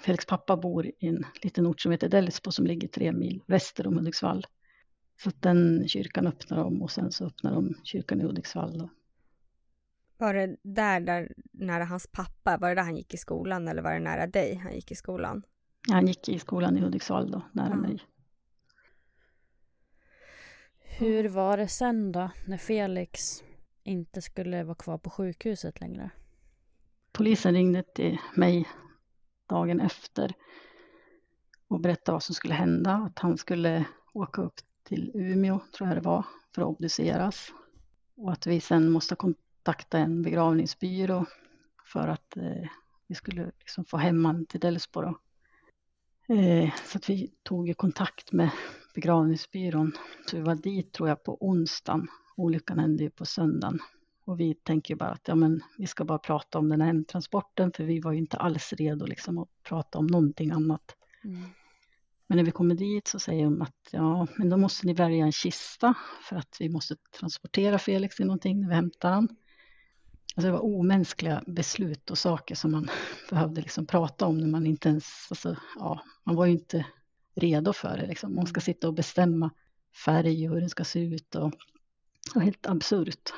[0.00, 3.86] Felix pappa bor i en liten ort som heter Delsbo som ligger tre mil väster
[3.86, 4.46] om Hudiksvall.
[5.22, 8.78] Så att den kyrkan öppnade de och sen så öppnade de kyrkan i Hudiksvall.
[8.78, 8.88] Då.
[10.18, 13.82] Var det där, där nära hans pappa, var det där han gick i skolan eller
[13.82, 15.42] var det nära dig han gick i skolan?
[15.88, 17.80] Han gick i skolan i Hudiksvall då, nära mm.
[17.80, 17.98] mig.
[20.78, 23.44] Hur var det sen då, när Felix
[23.82, 26.10] inte skulle vara kvar på sjukhuset längre?
[27.12, 28.68] Polisen ringde till mig
[29.46, 30.34] dagen efter
[31.68, 32.92] och berättade vad som skulle hända.
[32.92, 36.24] Att han skulle åka upp till Umeå, tror jag det var,
[36.54, 37.52] för att obduceras.
[38.16, 41.26] Och att vi sen måste kontakta en begravningsbyrå
[41.84, 42.68] för att eh,
[43.06, 45.02] vi skulle liksom få hem honom till Delsbo.
[46.28, 48.50] Eh, så att vi tog kontakt med
[48.94, 49.92] begravningsbyrån.
[50.26, 52.08] Så vi var dit tror jag på onsdagen.
[52.36, 53.78] Olyckan hände ju på söndagen.
[54.24, 57.72] Och vi tänker bara att ja, men vi ska bara prata om den här hemtransporten
[57.72, 60.96] för vi var ju inte alls redo liksom att prata om någonting annat.
[61.24, 61.44] Mm.
[62.28, 65.24] Men när vi kommer dit så säger de att ja, men då måste ni välja
[65.24, 69.36] en kista för att vi måste transportera Felix till någonting när vi hämtar honom.
[70.34, 72.90] Alltså det var omänskliga beslut och saker som man
[73.30, 76.86] behövde liksom prata om när man inte ens, alltså, ja, man var ju inte
[77.34, 78.34] redo för det liksom.
[78.34, 79.50] Man ska sitta och bestämma
[80.04, 81.52] färg och hur den ska se ut och,
[82.34, 83.32] och helt absurt.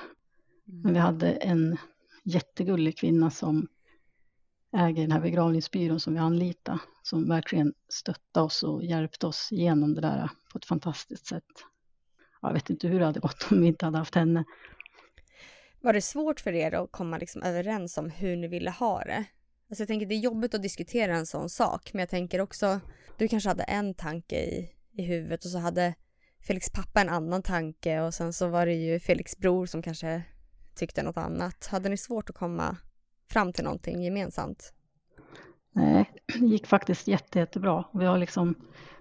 [0.69, 0.81] Mm.
[0.81, 1.77] Men vi hade en
[2.25, 3.69] jättegullig kvinna som
[4.73, 9.95] äger den här begravningsbyrån som vi anlitade, som verkligen stöttade oss och hjälpte oss igenom
[9.95, 11.45] det där på ett fantastiskt sätt.
[12.43, 14.45] Jag vet inte hur det hade gått om vi inte hade haft henne.
[15.81, 19.25] Var det svårt för er att komma liksom överens om hur ni ville ha det?
[19.71, 22.81] Alltså jag tänker det är jobbigt att diskutera en sån sak men jag tänker också
[23.19, 25.95] du kanske hade en tanke i, i huvudet och så hade
[26.47, 30.23] Felix pappa en annan tanke och sen så var det ju Felix bror som kanske
[30.75, 31.67] tyckte något annat.
[31.67, 32.77] Hade ni svårt att komma
[33.33, 34.73] fram till någonting gemensamt?
[35.73, 37.85] Nej, det gick faktiskt jätte, jättebra.
[37.93, 38.55] Vi har liksom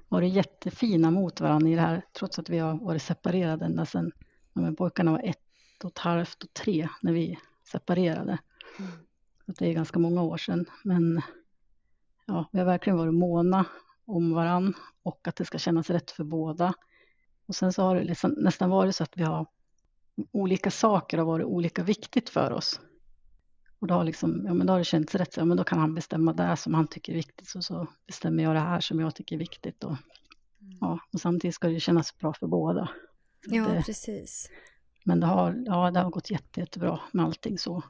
[0.10, 4.12] varit jättefina mot varandra i det här, trots att vi har varit separerade ända sedan
[4.54, 7.40] ja, pojkarna var ett och ett halvt och tre när vi
[7.72, 8.38] separerade.
[8.80, 8.92] Mm.
[9.46, 10.66] Så det är ganska många år sedan.
[10.84, 11.22] Men
[12.26, 13.66] ja, vi har verkligen varit måna
[14.06, 16.74] om varann och att det ska kännas rätt för båda.
[17.46, 19.46] Och sen så har det liksom nästan varit så att vi har
[20.32, 22.80] olika saker har varit olika viktigt för oss.
[23.80, 25.64] Och då har, liksom, ja, men då har det känts rätt, så, ja, men då
[25.64, 28.80] kan han bestämma det som han tycker är viktigt, så, så bestämmer jag det här
[28.80, 29.84] som jag tycker är viktigt.
[29.84, 29.96] Och,
[30.62, 30.78] mm.
[30.82, 32.90] ja, och samtidigt ska det kännas bra för båda.
[33.48, 34.50] Ja, det, precis.
[35.04, 37.84] Men det har, ja, det har gått jätte, jättebra med allting så.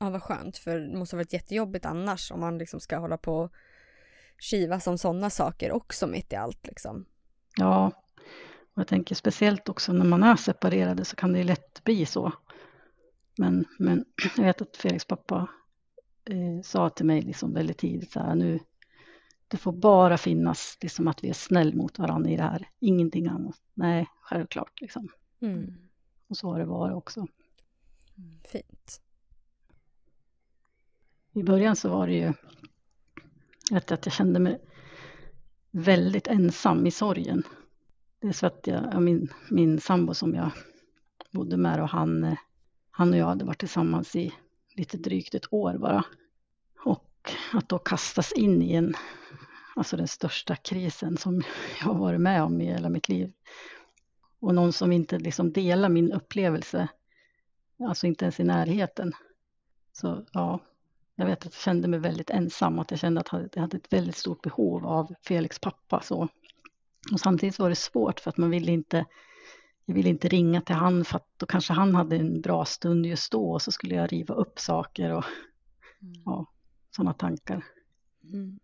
[0.00, 3.18] Ja, vad skönt, för det måste ha varit jättejobbigt annars om man liksom ska hålla
[3.18, 3.52] på och
[4.38, 7.04] skiva som sådana saker också mitt i allt liksom.
[7.56, 7.92] Ja,
[8.74, 12.32] och jag tänker speciellt också när man är separerade så kan det lätt bli så.
[13.38, 14.04] Men, men
[14.36, 15.48] jag vet att Felix pappa
[16.24, 18.60] eh, sa till mig liksom väldigt tidigt så här nu,
[19.48, 23.26] det får bara finnas liksom att vi är snäll mot varandra i det här, ingenting
[23.26, 23.60] annat.
[23.74, 25.08] Nej, självklart liksom.
[25.40, 25.74] Mm.
[26.28, 27.26] Och så har det varit också.
[28.52, 29.00] Fint.
[31.32, 32.32] I början så var det ju,
[33.70, 34.60] jag vet att jag kände mig
[35.70, 37.42] väldigt ensam i sorgen.
[38.20, 40.50] Det är så att jag, min, min sambo som jag
[41.30, 42.38] bodde med och han, eh,
[42.96, 44.32] han och jag hade varit tillsammans i
[44.74, 46.04] lite drygt ett år bara.
[46.84, 48.94] Och att då kastas in i en,
[49.74, 51.42] alltså den största krisen som
[51.80, 53.32] jag har varit med om i hela mitt liv.
[54.40, 56.88] Och någon som inte liksom delar min upplevelse,
[57.80, 59.12] alltså inte ens i närheten.
[59.92, 60.60] Så ja,
[61.14, 63.92] jag vet att jag kände mig väldigt ensam, att jag kände att jag hade ett
[63.92, 66.00] väldigt stort behov av Felix pappa.
[66.00, 66.28] Så.
[67.12, 69.04] Och samtidigt var det svårt för att man ville inte,
[69.86, 73.06] jag ville inte ringa till han för att då kanske han hade en bra stund
[73.06, 75.24] just då och så skulle jag riva upp saker och
[76.02, 76.22] mm.
[76.24, 76.46] ja,
[76.96, 77.64] sådana tankar.
[78.32, 78.58] Mm.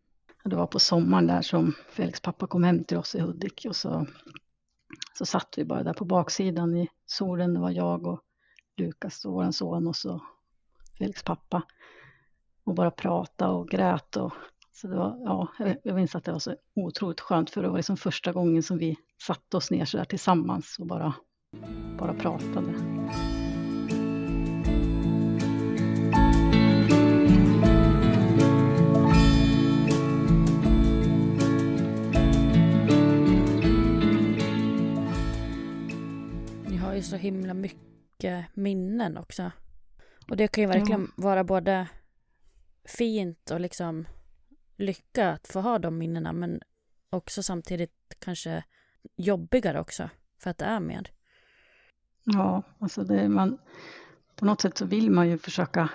[0.44, 3.76] Det var på sommaren där som Felix pappa kom hem till oss i Hudik och
[3.76, 4.06] så,
[5.18, 7.54] så satt vi bara där på baksidan i solen.
[7.54, 8.20] Det var jag och
[8.76, 10.20] Lukas och vår son och så
[10.98, 11.62] Felix pappa
[12.64, 14.32] och bara prata och grät och
[14.74, 15.48] så det var, ja,
[15.82, 18.78] jag minns att det var så otroligt skönt för det var liksom första gången som
[18.78, 21.14] vi satte oss ner så där tillsammans och bara,
[21.98, 22.72] bara pratade.
[36.66, 39.50] Ni har ju så himla mycket minnen också.
[40.28, 41.22] Och det kan ju verkligen ja.
[41.22, 41.88] vara både
[42.85, 44.06] fint och liksom
[44.83, 46.61] lycka att få ha de minnena men
[47.11, 48.64] också samtidigt kanske
[49.16, 51.09] jobbigare också för att det är med.
[52.25, 53.59] Ja, alltså det, man,
[54.37, 55.88] på något sätt så vill man ju försöka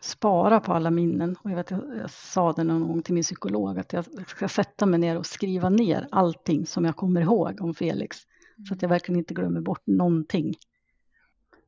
[0.00, 1.36] spara på alla minnen.
[1.42, 4.48] Och jag, vet, jag, jag sa det någon gång till min psykolog att jag ska
[4.48, 8.18] sätta mig ner och skriva ner allting som jag kommer ihåg om Felix.
[8.56, 8.66] Mm.
[8.66, 10.54] Så att jag verkligen inte glömmer bort någonting.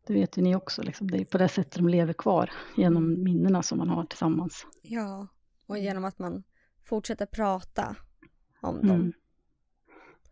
[0.07, 1.11] Det vet ju ni också, liksom.
[1.11, 3.25] det är på det sättet de lever kvar genom mm.
[3.25, 4.67] minnena som man har tillsammans.
[4.83, 5.27] Ja,
[5.67, 6.43] och genom att man
[6.91, 7.97] fortsätter prata
[8.61, 8.89] om mm.
[8.89, 9.13] dem.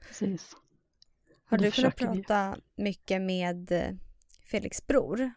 [0.01, 0.57] Precis.
[1.45, 2.83] Har du kunnat prata vi.
[2.83, 3.95] mycket med eh,
[4.51, 5.31] Felix bror?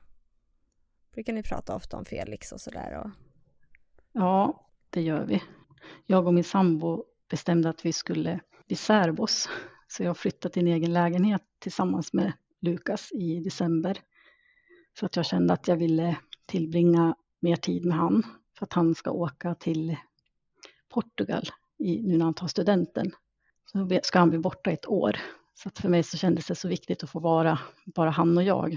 [1.13, 2.99] Brukar ni prata ofta om Felix och sådär?
[2.99, 3.09] Och...
[4.11, 5.43] Ja, det gör vi.
[6.05, 9.49] Jag och min sambo bestämde att vi skulle bli särbos.
[9.87, 13.97] Så jag flyttade till en egen lägenhet tillsammans med Lukas i december.
[14.97, 18.23] För att jag kände att jag ville tillbringa mer tid med han.
[18.57, 19.97] För att han ska åka till
[20.91, 23.11] Portugal i, nu när han tar studenten.
[23.71, 25.17] Så ska han bli borta ett år.
[25.53, 28.73] Så för mig så kändes det så viktigt att få vara bara han och jag.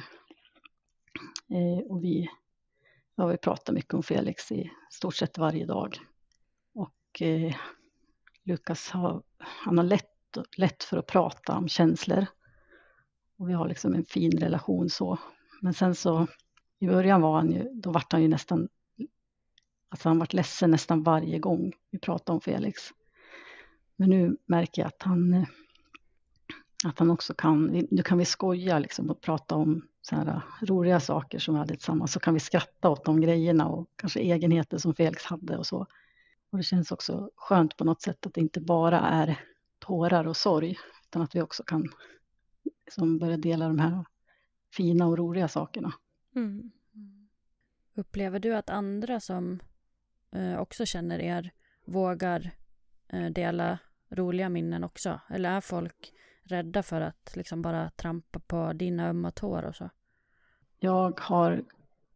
[1.50, 2.28] Eh, och vi,
[3.14, 5.98] ja, vi pratar mycket om Felix i stort sett varje dag.
[6.74, 7.54] Och eh,
[8.44, 12.26] Lukas har, han har lätt, lätt för att prata om känslor.
[13.38, 15.18] Och vi har liksom en fin relation så.
[15.62, 16.26] Men sen så
[16.78, 18.68] i början var han ju, då vart han ju nästan
[19.94, 22.82] Alltså han varit ledsen nästan varje gång vi pratade om Felix.
[23.96, 25.44] Men nu märker jag att han, eh,
[26.84, 30.66] att han också kan, nu kan vi skoja liksom och prata om så här eh,
[30.66, 32.12] roliga saker som vi hade tillsammans.
[32.12, 35.86] Så kan vi skratta åt de grejerna och kanske egenheter som Felix hade och så.
[36.50, 39.40] Och det känns också skönt på något sätt att det inte bara är
[39.78, 40.76] tårar och sorg,
[41.08, 41.88] utan att vi också kan
[42.84, 44.04] liksom börja dela de här
[44.72, 45.92] fina och roliga sakerna.
[46.34, 46.70] Mm.
[46.94, 47.28] mm.
[47.94, 49.60] Upplever du att andra som
[50.34, 51.50] eh, också känner er
[51.84, 52.50] vågar
[53.08, 53.78] eh, dela
[54.10, 55.20] roliga minnen också?
[55.28, 56.12] Eller är folk
[56.44, 59.90] rädda för att liksom bara trampa på dina ömma tår och så?
[60.78, 61.64] Jag har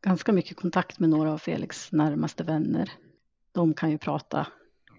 [0.01, 2.93] ganska mycket kontakt med några av Felix närmaste vänner.
[3.53, 4.47] De kan ju prata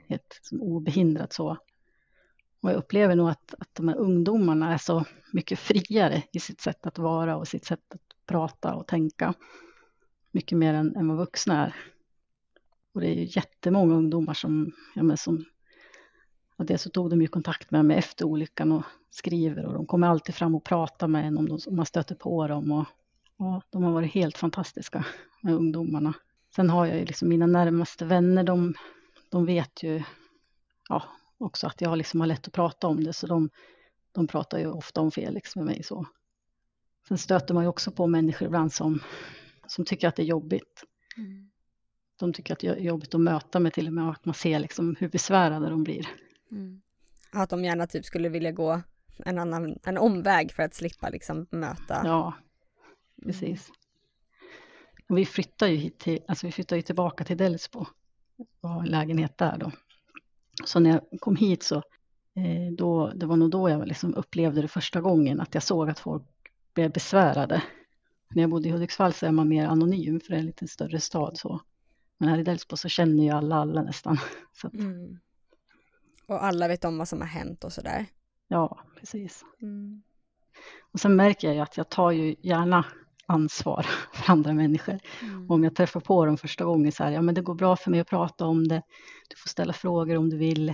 [0.07, 1.57] helt obehindrat så.
[2.61, 6.61] Och jag upplever nog att, att de här ungdomarna är så mycket friare i sitt
[6.61, 9.33] sätt att vara och sitt sätt att prata och tänka.
[10.31, 11.75] Mycket mer än, än vad vuxna är.
[12.99, 15.45] Och det är ju jättemånga ungdomar som, ja men som
[16.57, 19.85] och det så tog de ju kontakt med mig efter olyckan och skriver och de
[19.85, 22.71] kommer alltid fram och pratar med en om, de, om man stöter på dem.
[22.71, 22.85] Och,
[23.45, 25.05] och de har varit helt fantastiska
[25.41, 26.13] med ungdomarna.
[26.55, 28.73] Sen har jag ju liksom mina närmaste vänner, de,
[29.29, 30.03] de vet ju
[30.89, 31.03] ja,
[31.37, 33.49] också att jag liksom har lätt att prata om det, så de,
[34.11, 35.83] de pratar ju ofta om Felix med mig.
[35.83, 36.05] så.
[37.07, 38.99] Sen stöter man ju också på människor ibland som,
[39.67, 40.83] som tycker att det är jobbigt.
[41.17, 41.48] Mm.
[42.19, 44.59] De tycker att det är jobbigt att möta mig till och med, att man ser
[44.59, 46.07] liksom hur besvärade de blir.
[46.51, 46.81] Mm.
[47.31, 48.81] Att de gärna typ skulle vilja gå
[49.25, 52.01] en annan, en omväg för att slippa liksom möta.
[52.03, 52.33] Ja,
[53.23, 53.71] precis.
[55.09, 57.85] Och vi flyttar ju hit till, alltså vi flyttar ju tillbaka till Delsbo
[58.61, 59.71] och har en lägenhet där då.
[60.65, 64.61] Så när jag kom hit så, eh, då, det var nog då jag liksom upplevde
[64.61, 66.23] det första gången, att jag såg att folk
[66.73, 67.63] blev besvärade.
[68.29, 70.67] När jag bodde i Hudiksvall så är man mer anonym, för det är en lite
[70.67, 71.61] större stad så.
[72.19, 74.17] Men här i Delsbo så känner ju alla alla nästan.
[74.53, 75.19] Så att, mm.
[76.27, 78.05] Och alla vet om vad som har hänt och sådär.
[78.47, 79.45] Ja, precis.
[79.61, 80.03] Mm.
[80.91, 82.85] Och sen märker jag ju att jag tar ju gärna
[83.25, 84.99] ansvar för andra människor.
[85.21, 85.51] Mm.
[85.51, 87.91] Om jag träffar på dem första gången så här, ja men det går bra för
[87.91, 88.81] mig att prata om det,
[89.29, 90.69] du får ställa frågor om du vill.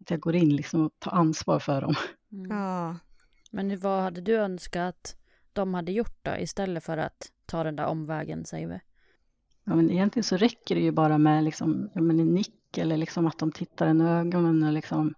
[0.00, 1.94] Att jag går in liksom och tar ansvar för dem.
[2.32, 2.58] Mm.
[2.58, 2.96] Ja.
[3.50, 5.16] Men vad hade du önskat att
[5.52, 8.80] de hade gjort då istället för att ta den där omvägen säger vi?
[9.68, 12.96] Ja men egentligen så räcker det ju bara med liksom, ja, men en nick eller
[12.96, 14.62] liksom att de tittar en i ögonen.
[14.62, 15.14] Och liksom,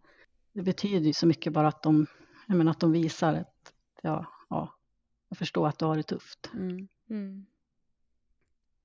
[0.53, 2.07] det betyder ju så mycket bara att de,
[2.47, 3.73] menar, att de visar att
[4.03, 4.75] ja, ja,
[5.29, 6.51] jag förstår att du har det tufft.
[6.55, 6.89] Mm.
[7.11, 7.47] Mm.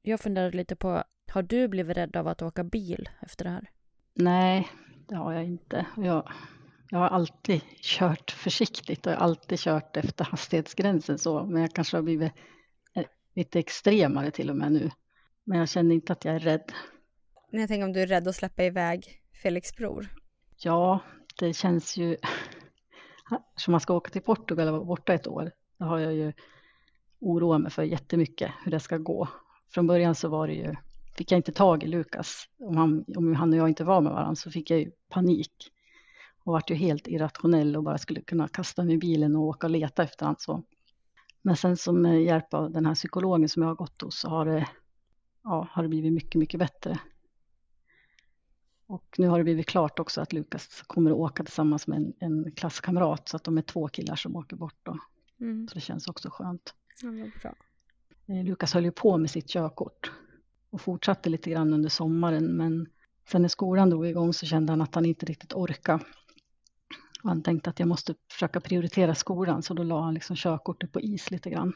[0.01, 3.69] Jag funderar lite på, har du blivit rädd av att åka bil efter det här?
[4.13, 4.69] Nej,
[5.07, 5.85] det har jag inte.
[5.97, 6.31] Jag,
[6.89, 11.73] jag har alltid kört försiktigt och jag har alltid kört efter hastighetsgränsen så, men jag
[11.73, 12.33] kanske har blivit
[12.93, 14.91] eh, lite extremare till och med nu.
[15.43, 16.71] Men jag känner inte att jag är rädd.
[17.51, 20.07] Men jag tänker om du är rädd att släppa iväg Felix bror?
[20.57, 20.99] Ja,
[21.39, 22.17] det känns ju...
[23.55, 26.33] Som man ska åka till Portugal och vara borta ett år, det har jag ju
[27.19, 29.29] oroat mig för jättemycket hur det ska gå.
[29.73, 30.75] Från början så var det ju,
[31.17, 32.49] fick jag inte tag i Lukas.
[32.59, 35.71] Om han, om han och jag inte var med varandra så fick jag ju panik.
[36.43, 39.67] Och vart ju helt irrationell och bara skulle kunna kasta mig i bilen och åka
[39.67, 40.63] och leta efter honom.
[41.41, 44.45] Men sen som hjälp av den här psykologen som jag har gått hos så har
[44.45, 44.67] det
[45.43, 46.99] ja, har det blivit mycket, mycket bättre.
[48.87, 52.13] Och nu har det blivit klart också att Lukas kommer att åka tillsammans med en,
[52.19, 54.97] en klasskamrat så att de är två killar som åker bort då.
[55.39, 55.67] Mm.
[55.67, 56.73] Så det känns också skönt.
[57.01, 57.09] Ja,
[57.41, 57.55] bra.
[58.27, 60.11] Eh, Lukas höll ju på med sitt körkort
[60.69, 62.87] och fortsatte lite grann under sommaren men
[63.27, 66.03] sen när skolan drog igång så kände han att han inte riktigt orkade.
[67.23, 70.91] Och han tänkte att jag måste försöka prioritera skolan så då la han liksom körkortet
[70.91, 71.73] på is lite grann.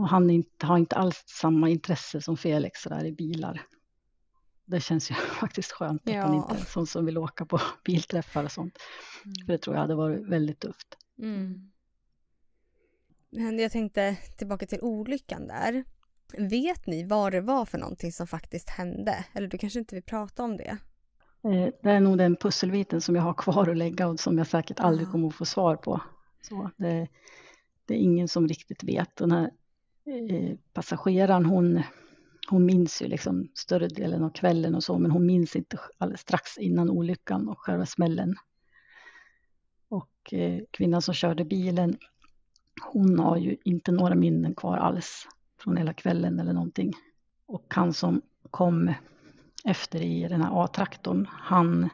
[0.00, 3.62] Och han inte, har inte alls samma intresse som Felix där i bilar.
[4.64, 6.22] Det känns ju faktiskt skönt att ja.
[6.22, 8.78] han inte är sån som vill åka på bilträffar och sånt.
[9.24, 9.34] Mm.
[9.46, 10.96] För det tror jag hade varit väldigt tufft.
[11.18, 11.70] Mm.
[13.30, 15.84] Men jag tänkte tillbaka till olyckan där.
[16.38, 19.24] Vet ni vad det var för någonting som faktiskt hände?
[19.32, 20.78] Eller du kanske inte vill prata om det?
[21.44, 24.46] Eh, det är nog den pusselbiten som jag har kvar att lägga och som jag
[24.46, 26.00] säkert aldrig kommer att få svar på.
[26.42, 27.08] Så det,
[27.86, 29.16] det är ingen som riktigt vet.
[29.16, 29.50] Den här
[30.10, 31.82] Eh, passageraren hon,
[32.48, 36.20] hon minns ju liksom större delen av kvällen och så, men hon minns inte alldeles
[36.20, 38.34] strax innan olyckan och själva smällen.
[39.88, 41.96] Och eh, kvinnan som körde bilen,
[42.92, 46.92] hon har ju inte några minnen kvar alls från hela kvällen eller någonting.
[47.46, 48.94] Och han som kom
[49.64, 51.90] efter i den här A-traktorn, han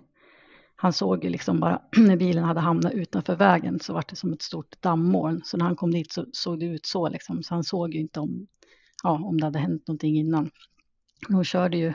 [0.77, 4.33] han såg ju liksom bara när bilen hade hamnat utanför vägen så var det som
[4.33, 5.43] ett stort dammoln.
[5.45, 7.43] Så när han kom dit så såg det ut så liksom.
[7.43, 8.47] Så han såg ju inte om,
[9.03, 10.51] ja, om det hade hänt någonting innan.
[11.29, 11.93] Hon körde ju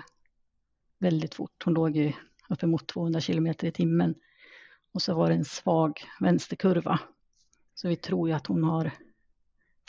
[1.00, 1.64] väldigt fort.
[1.66, 2.14] Hon låg ju
[2.50, 4.16] uppemot 200 kilometer i timmen.
[4.94, 7.00] Och så var det en svag vänsterkurva.
[7.76, 8.92] Så vi tror ju att hon har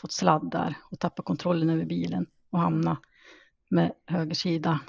[0.01, 2.99] fått sladd där och tappat kontrollen över bilen och hamnat
[3.69, 4.81] med höger sida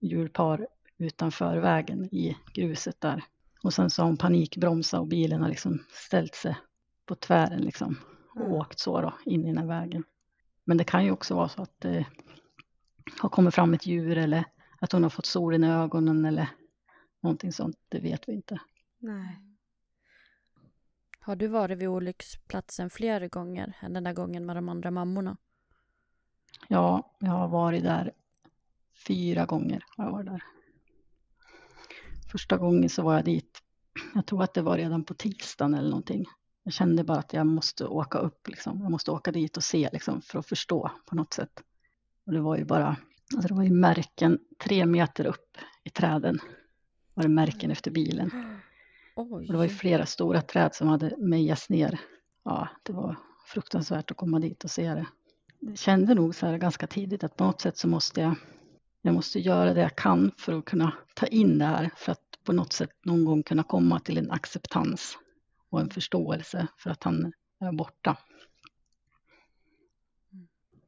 [0.00, 0.66] hjulpar
[0.98, 3.24] utanför vägen i gruset där.
[3.62, 6.56] Och sen så har hon panikbromsat och bilen har liksom ställt sig
[7.06, 7.96] på tvären liksom
[8.34, 8.52] och mm.
[8.52, 10.04] åkt så då in i den här vägen.
[10.64, 12.06] Men det kan ju också vara så att det,
[13.20, 14.44] har kommit fram ett djur eller
[14.80, 16.48] att hon har fått solen i ögonen eller
[17.20, 17.76] någonting sånt.
[17.88, 18.60] Det vet vi inte.
[18.98, 19.38] Nej.
[21.20, 25.36] Har du varit vid olycksplatsen flera gånger än den där gången med de andra mammorna?
[26.68, 28.12] Ja, jag har varit där
[29.06, 29.84] fyra gånger.
[29.96, 30.42] Har jag varit där.
[32.32, 33.58] Första gången så var jag dit,
[34.14, 36.24] jag tror att det var redan på tisdagen eller någonting.
[36.62, 38.80] Jag kände bara att jag måste åka upp, liksom.
[38.82, 41.62] jag måste åka dit och se liksom, för att förstå på något sätt.
[42.26, 42.96] Och det var ju bara,
[43.34, 46.38] alltså det var ju märken tre meter upp i träden.
[47.14, 48.30] Var det märken efter bilen.
[49.16, 49.46] Oj.
[49.46, 52.00] Och det var ju flera stora träd som hade mejats ner.
[52.44, 53.16] Ja, det var
[53.46, 55.06] fruktansvärt att komma dit och se det.
[55.60, 58.34] Jag kände nog så här ganska tidigt att på något sätt så måste jag,
[59.02, 61.90] jag måste göra det jag kan för att kunna ta in det här.
[61.96, 65.18] För att på något sätt någon gång kunna komma till en acceptans
[65.70, 68.16] och en förståelse för att han är borta.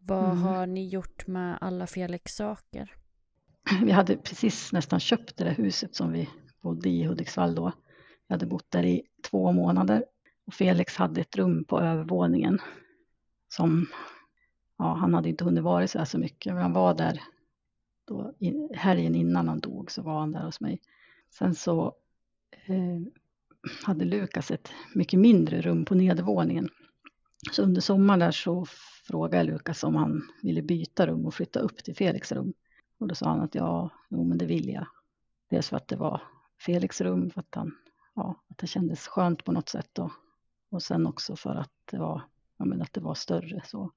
[0.00, 0.42] Vad Mm.
[0.42, 2.94] har ni gjort med alla Felix saker?
[3.82, 6.28] Vi hade precis nästan köpt det där huset som vi
[6.62, 7.72] bodde i Hudiksvall då.
[8.26, 10.04] Jag hade bott där i två månader
[10.46, 12.58] och Felix hade ett rum på övervåningen
[13.48, 13.86] som,
[14.78, 17.20] ja, han hade inte hunnit vara så här så mycket, men han var där
[18.04, 20.80] då, in, helgen innan han dog så var han där hos mig.
[21.30, 21.94] Sen så
[22.66, 23.00] eh,
[23.84, 26.68] hade Lukas ett mycket mindre rum på nedervåningen.
[27.52, 28.66] Så under sommaren där så
[29.08, 32.52] frågade jag Lukas om han ville byta rum och flytta upp till Felix rum.
[32.98, 34.86] Och då sa han att ja, jo men det vill jag.
[35.50, 36.22] Dels för att det var
[36.60, 37.76] Felix rum, för att, han,
[38.14, 39.98] ja, att det kändes skönt på något sätt.
[39.98, 40.10] Och,
[40.70, 42.22] Och sen också för att det var,
[42.56, 43.62] ja, men att det var större.
[43.66, 43.90] Så.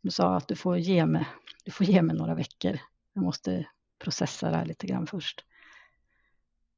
[0.00, 1.26] Du sa att du får, ge mig,
[1.64, 2.78] du får ge mig några veckor.
[3.12, 3.66] Jag måste
[3.98, 5.44] processa det här lite grann först.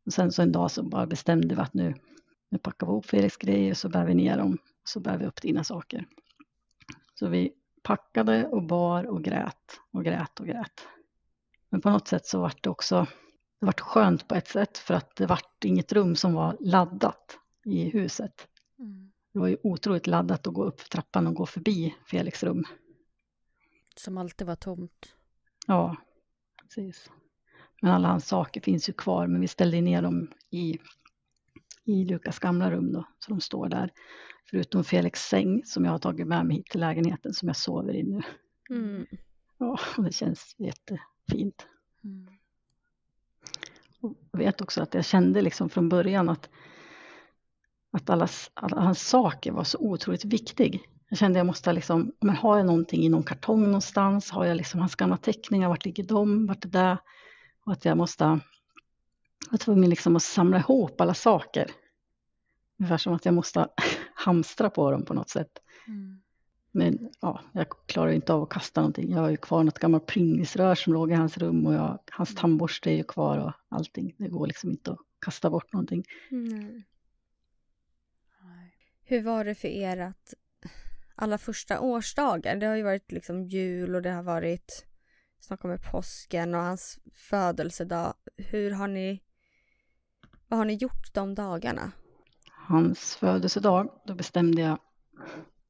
[0.07, 1.95] Och sen så en dag så bara bestämde vi att nu,
[2.49, 4.59] nu packar vi ihop Felix grejer så bär vi ner dem.
[4.85, 6.07] Så bär vi upp dina saker.
[7.15, 7.53] Så vi
[7.83, 10.87] packade och bar och grät och grät och grät.
[11.69, 13.07] Men på något sätt så var det också
[13.63, 17.39] det var skönt på ett sätt för att det var inget rum som var laddat
[17.65, 18.49] i huset.
[19.33, 22.65] Det var ju otroligt laddat att gå upp för trappan och gå förbi Felix rum.
[23.97, 25.15] Som alltid var tomt.
[25.67, 25.97] Ja,
[26.75, 27.11] precis.
[27.83, 30.79] Men alla hans saker finns ju kvar, men vi ställde ner dem i,
[31.85, 33.91] i Lukas gamla rum då, så de står där.
[34.51, 37.95] Förutom Felix säng som jag har tagit med mig hit till lägenheten som jag sover
[37.95, 38.23] i nu.
[38.71, 39.07] Mm.
[39.59, 41.67] Ja, det känns jättefint.
[42.05, 42.29] Mm.
[44.31, 46.51] Jag vet också att jag kände liksom från början att,
[47.91, 50.89] att alla, alla hans saker var så otroligt viktig.
[51.13, 54.31] Jag kände jag måste liksom, men har jag någonting i någon kartong någonstans?
[54.31, 55.69] Har jag liksom hans gamla teckningar?
[55.69, 56.47] Vart ligger de?
[56.47, 56.99] Vart är det?
[57.65, 58.41] Och att jag måste, jag
[59.51, 61.71] var tvungen liksom att samla ihop alla saker.
[62.79, 63.69] Ungefär som att jag måste
[64.15, 65.59] hamstra på dem på något sätt.
[65.87, 66.23] Mm.
[66.71, 69.11] Men ja, jag klarar inte av att kasta någonting.
[69.11, 72.35] Jag har ju kvar något gammalt pringisrör som låg i hans rum och jag, hans
[72.35, 74.15] tandborste är ju kvar och allting.
[74.19, 76.05] Det går liksom inte att kasta bort någonting.
[76.31, 76.87] Nej.
[79.05, 80.35] Hur var det för er att
[81.15, 84.87] alla första årsdagar, det har ju varit liksom jul och det har varit
[85.41, 88.15] snart kommer påsken och hans födelsedag.
[88.37, 89.23] Hur har ni,
[90.49, 91.93] vad har ni gjort de dagarna?
[92.51, 94.79] Hans födelsedag, då bestämde jag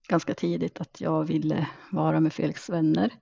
[0.09, 3.13] ganska tidigt att jag ville vara med Felix vänner.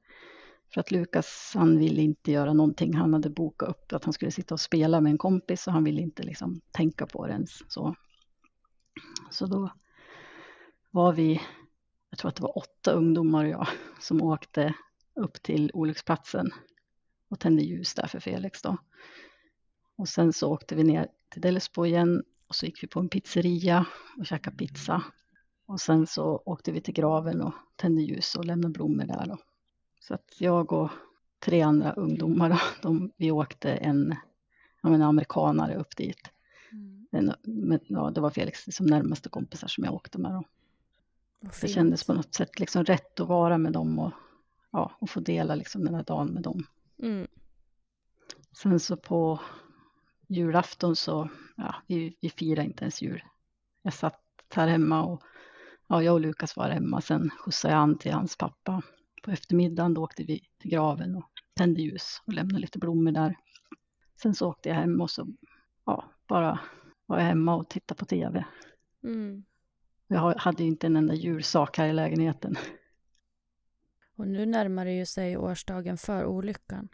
[0.75, 2.95] För att Lukas, han ville inte göra någonting.
[2.95, 5.85] Han hade bokat upp att han skulle sitta och spela med en kompis och han
[5.85, 7.51] ville inte liksom tänka på det ens.
[7.69, 7.95] Så,
[9.31, 9.73] så då
[10.91, 11.41] var vi,
[12.11, 13.67] jag tror att det var åtta ungdomar och jag
[14.01, 14.75] som åkte
[15.15, 16.51] upp till olycksplatsen
[17.29, 18.77] och tände ljus där för Felix då.
[19.97, 23.09] Och sen så åkte vi ner till Delsbo igen och så gick vi på en
[23.09, 23.87] pizzeria
[24.19, 25.03] och käkade pizza.
[25.67, 29.39] Och sen så åkte vi till graven och tände ljus och lämnade blommor där då.
[30.01, 30.91] Så att jag och
[31.39, 34.15] tre andra ungdomar, då, de, vi åkte en,
[34.83, 36.31] menar, amerikanare upp dit.
[37.11, 40.33] En, med, ja, det var Felix som närmaste kompisar som jag åkte med.
[40.33, 40.45] Då.
[41.41, 44.13] Det kändes på något sätt liksom rätt att vara med dem och,
[44.71, 46.67] ja, och få dela liksom den här dagen med dem.
[47.03, 47.27] Mm.
[48.53, 49.41] Sen så på
[50.29, 53.23] julafton så, ja, vi, vi firade inte ens jul.
[53.83, 54.23] Jag satt
[54.55, 55.23] här hemma och
[55.87, 57.01] ja, jag och Lukas var hemma.
[57.01, 58.83] Sen skjutsade jag an till hans pappa.
[59.23, 63.37] På eftermiddagen då åkte vi till graven och tände ljus och lämnade lite blommor där.
[64.23, 65.27] Sen så åkte jag hem och så
[65.85, 66.61] ja, bara
[67.07, 68.45] var jag hemma och tittade på tv.
[69.05, 69.45] Mm.
[70.13, 72.57] Jag hade inte en enda julsak här i lägenheten.
[74.17, 76.89] Och nu närmar det ju sig årsdagen för olyckan.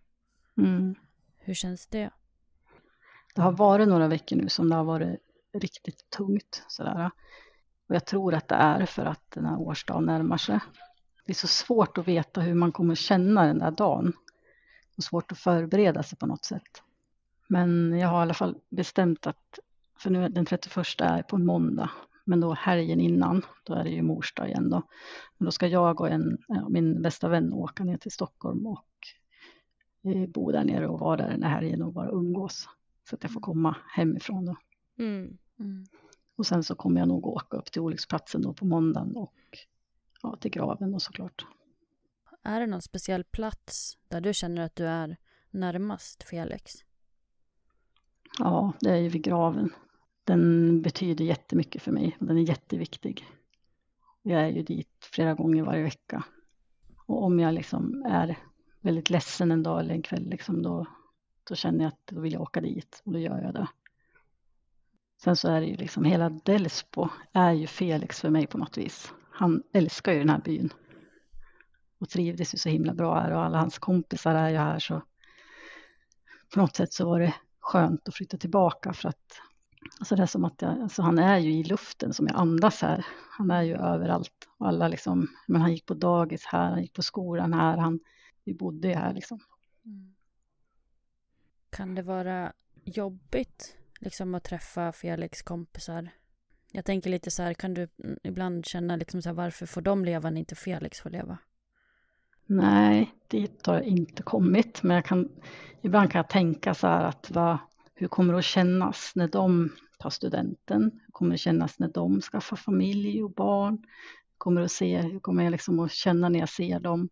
[0.56, 0.94] Mm.
[1.38, 2.10] Hur känns det?
[3.34, 5.20] Det har varit några veckor nu som det har varit
[5.52, 6.64] riktigt tungt.
[6.68, 7.10] Sådär.
[7.86, 10.60] Och jag tror att det är för att den här årsdagen närmar sig.
[11.24, 14.12] Det är så svårt att veta hur man kommer känna den där dagen.
[14.96, 16.82] och svårt att förbereda sig på något sätt.
[17.48, 19.58] Men jag har i alla fall bestämt att,
[19.98, 21.90] för nu är den 31 är på en måndag,
[22.26, 24.82] men då helgen innan, då är det ju mors dag igen då.
[25.38, 28.88] Men då ska jag och en, min bästa vän åka ner till Stockholm och
[30.04, 32.68] eh, bo där nere och vara där den här helgen och bara umgås.
[33.08, 34.56] Så att jag får komma hemifrån då.
[34.98, 35.38] Mm.
[35.58, 35.84] Mm.
[36.36, 39.34] Och sen så kommer jag nog åka upp till olycksplatsen då på måndagen och
[40.22, 41.46] ja, till graven då såklart.
[42.42, 45.16] Är det någon speciell plats där du känner att du är
[45.50, 46.72] närmast Felix?
[48.38, 49.70] Ja, det är ju vid graven.
[50.26, 53.26] Den betyder jättemycket för mig och den är jätteviktig.
[54.22, 56.24] Jag är ju dit flera gånger varje vecka.
[57.06, 58.38] Och om jag liksom är
[58.80, 60.86] väldigt ledsen en dag eller en kväll, liksom då,
[61.48, 63.68] då känner jag att då vill jag åka dit och då gör jag det.
[65.22, 68.78] Sen så är det ju liksom hela Delsbo är ju Felix för mig på något
[68.78, 69.12] vis.
[69.30, 70.72] Han älskar ju den här byn.
[71.98, 75.02] Och trivdes ju så himla bra här och alla hans kompisar är ju här så
[76.54, 79.40] på något sätt så var det skönt att flytta tillbaka för att
[79.98, 82.82] alltså det är som att jag, alltså han är ju i luften som jag andas
[82.82, 83.06] här.
[83.30, 84.48] Han är ju överallt.
[84.58, 88.00] Alla liksom, men han gick på dagis här, han gick på skolan här, han,
[88.44, 89.40] vi bodde ju här liksom.
[91.70, 92.52] Kan det vara
[92.84, 96.10] jobbigt liksom att träffa Felix kompisar?
[96.72, 99.80] Jag tänker lite så här, kan du mm, ibland känna liksom så här, varför får
[99.80, 101.38] de leva när inte Felix får leva?
[102.46, 105.28] Nej, dit har jag inte kommit, men jag kan,
[105.82, 107.58] ibland kan jag tänka så här att vad,
[107.98, 110.82] hur kommer det att kännas när de tar studenten?
[110.82, 113.74] Hur kommer det att kännas när de skaffar familj och barn?
[113.74, 117.08] Hur kommer, det att se, hur kommer jag liksom att känna när jag ser dem?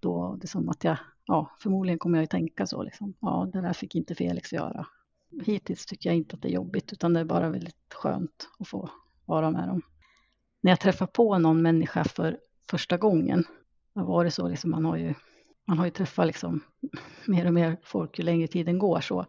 [0.00, 0.96] Då det är som att jag,
[1.26, 3.14] ja, förmodligen kommer jag att tänka så liksom.
[3.20, 4.86] Ja, det där fick inte Felix göra.
[5.44, 8.68] Hittills tycker jag inte att det är jobbigt, utan det är bara väldigt skönt att
[8.68, 8.90] få
[9.24, 9.82] vara med dem.
[10.60, 12.38] När jag träffar på någon människa för
[12.70, 13.44] första gången,
[13.94, 15.14] då var det så liksom, man har ju
[15.70, 16.60] man har ju träffat liksom
[17.26, 19.16] mer och mer folk ju längre tiden går så.
[19.16, 19.26] Men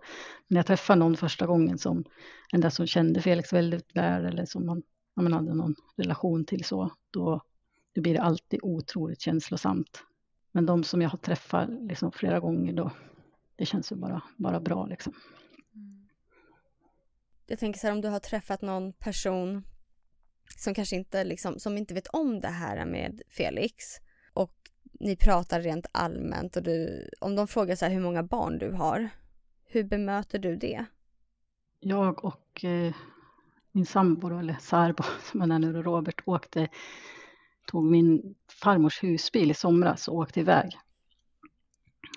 [0.47, 2.03] när jag träffar någon första gången som
[2.51, 4.83] en där som kände Felix väldigt väl eller som man,
[5.15, 7.41] man hade någon relation till så, då,
[7.93, 10.03] då blir det alltid otroligt känslosamt.
[10.51, 12.91] Men de som jag har träffat liksom flera gånger då,
[13.55, 15.13] det känns ju bara, bara bra liksom.
[15.75, 16.07] Mm.
[17.47, 19.63] Jag tänker så här om du har träffat någon person
[20.57, 23.83] som kanske inte liksom, som inte vet om det här med Felix
[24.33, 24.70] och
[25.02, 28.72] ni pratar rent allmänt och du, om de frågar så här hur många barn du
[28.72, 29.10] har,
[29.66, 30.86] hur bemöter du det?
[31.80, 32.93] Jag och eh,
[33.72, 36.68] min sambo, eller särbo som han är nu, Robert, åkte,
[37.66, 40.78] tog min farmors husbil i somras och åkte iväg.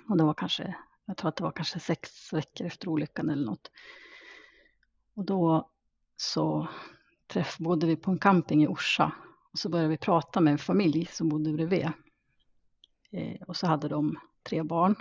[0.09, 0.75] Och det var kanske,
[1.05, 3.71] jag tror att det var kanske sex veckor efter olyckan eller något.
[5.15, 5.69] Och då
[6.17, 6.67] så
[7.27, 9.11] träff, bodde vi på en camping i Orsa
[9.51, 11.91] och så började vi prata med en familj som bodde bredvid.
[13.15, 14.95] Eh, och så hade de tre barn.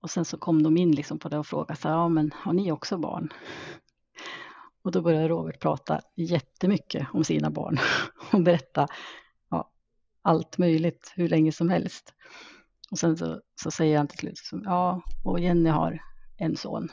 [0.00, 2.32] Och sen så kom de in liksom på det och frågade så här, ja men
[2.34, 3.32] har ni också barn?
[4.82, 7.78] Och då började Robert prata jättemycket om sina barn
[8.32, 8.88] och berätta
[9.50, 9.70] ja,
[10.22, 12.14] allt möjligt hur länge som helst.
[12.90, 16.02] Och sen så, så säger han till slut, ja, och Jenny har
[16.36, 16.88] en son.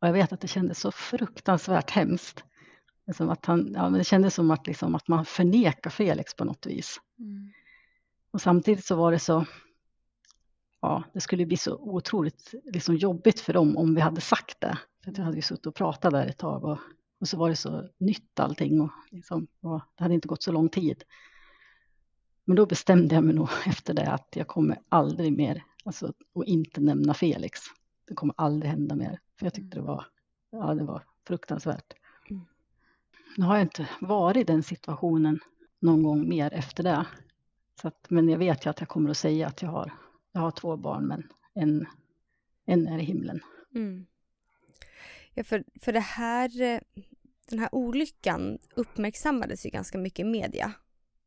[0.00, 2.44] Och jag vet att det kändes så fruktansvärt hemskt.
[3.16, 6.44] Som att han, ja, men det kändes som att, liksom, att man förnekar Felix på
[6.44, 7.00] något vis.
[7.18, 7.52] Mm.
[8.38, 9.46] Och samtidigt så var det så,
[10.80, 14.78] ja, det skulle bli så otroligt liksom, jobbigt för dem om vi hade sagt det.
[15.04, 16.78] För jag hade ju suttit och pratat där ett tag och,
[17.20, 20.52] och så var det så nytt allting och, liksom, och det hade inte gått så
[20.52, 21.04] lång tid.
[22.44, 26.46] Men då bestämde jag mig nog efter det att jag kommer aldrig mer, alltså att
[26.46, 27.60] inte nämna Felix.
[28.08, 30.06] Det kommer aldrig hända mer, för jag tyckte det var,
[30.50, 31.92] ja, det var fruktansvärt.
[32.30, 32.42] Mm.
[33.36, 35.40] Nu har jag inte varit i den situationen
[35.80, 37.06] någon gång mer efter det.
[37.80, 39.92] Så att, men jag vet ju att jag kommer att säga att jag har,
[40.32, 41.86] jag har två barn, men en,
[42.66, 43.40] en är i himlen.
[43.74, 44.06] Mm.
[45.34, 46.80] Ja, för, för det här,
[47.48, 50.72] den här olyckan uppmärksammades ju ganska mycket i media.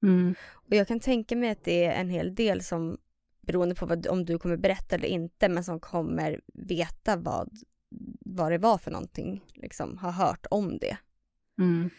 [0.03, 0.35] Mm.
[0.51, 2.97] Och jag kan tänka mig att det är en hel del som,
[3.41, 7.57] beroende på vad, om du kommer berätta eller inte, men som kommer veta vad,
[8.19, 10.97] vad det var för någonting, liksom har hört om det.
[11.59, 11.89] Mm.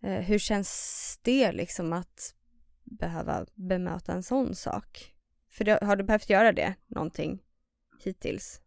[0.00, 2.34] Eh, hur känns det liksom att
[2.98, 5.14] behöva bemöta en sån sak?
[5.50, 7.42] För det, har du behövt göra det någonting
[8.04, 8.60] hittills?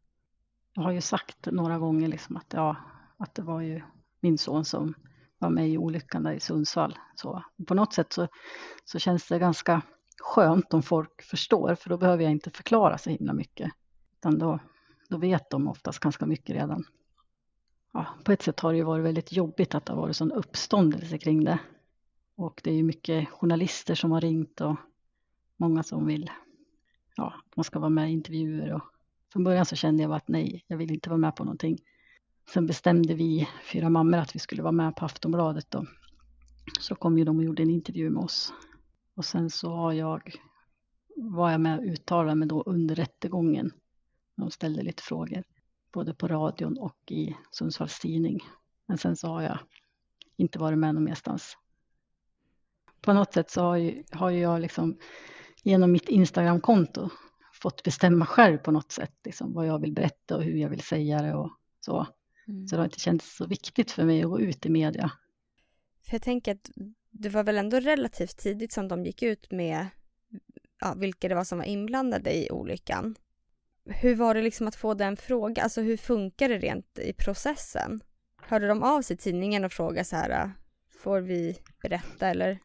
[0.73, 2.75] Jag har ju sagt några gånger liksom att, ja,
[3.17, 3.81] att det var ju
[4.19, 4.93] min son som
[5.37, 6.97] var med i olyckan där i Sundsvall.
[7.15, 8.27] Så på något sätt så,
[8.85, 9.81] så känns det ganska
[10.21, 13.71] skönt om folk förstår, för då behöver jag inte förklara så himla mycket.
[14.17, 14.59] Utan då,
[15.09, 16.83] då vet de oftast ganska mycket redan.
[17.93, 20.31] Ja, på ett sätt har det ju varit väldigt jobbigt att det har varit sån
[20.31, 21.59] uppståndelse kring det.
[22.37, 24.75] Och det är ju mycket journalister som har ringt och
[25.57, 26.31] många som vill
[27.15, 28.81] ja, man ska vara med i intervjuer och
[29.33, 31.77] från början så kände jag att nej, jag vill inte vara med på någonting.
[32.53, 35.85] Sen bestämde vi fyra mammor att vi skulle vara med på Aftonbladet då.
[36.79, 38.53] Så kom ju de och gjorde en intervju med oss.
[39.15, 40.35] Och sen så har jag,
[41.15, 43.71] var jag med och uttalade mig då under rättegången.
[44.35, 45.43] De ställde lite frågor,
[45.91, 48.39] både på radion och i Sundsvalls Tidning.
[48.85, 49.59] Men sen så har jag
[50.37, 51.57] inte varit med någon merstans.
[53.01, 54.97] På något sätt så har, ju, har jag liksom
[55.63, 57.09] genom mitt Instagramkonto
[57.53, 60.81] fått bestämma själv på något sätt, liksom, vad jag vill berätta och hur jag vill
[60.81, 62.07] säga det och så.
[62.47, 62.67] Mm.
[62.67, 65.11] Så det har inte känts så viktigt för mig att gå ut i media.
[66.05, 66.71] För jag tänker att
[67.11, 69.87] det var väl ändå relativt tidigt som de gick ut med
[70.79, 73.15] ja, vilka det var som var inblandade i olyckan.
[73.85, 75.63] Hur var det liksom att få den frågan?
[75.63, 78.01] Alltså hur funkar det rent i processen?
[78.41, 80.51] Hörde de av sig tidningen och frågade så här,
[80.89, 82.59] får vi berätta eller?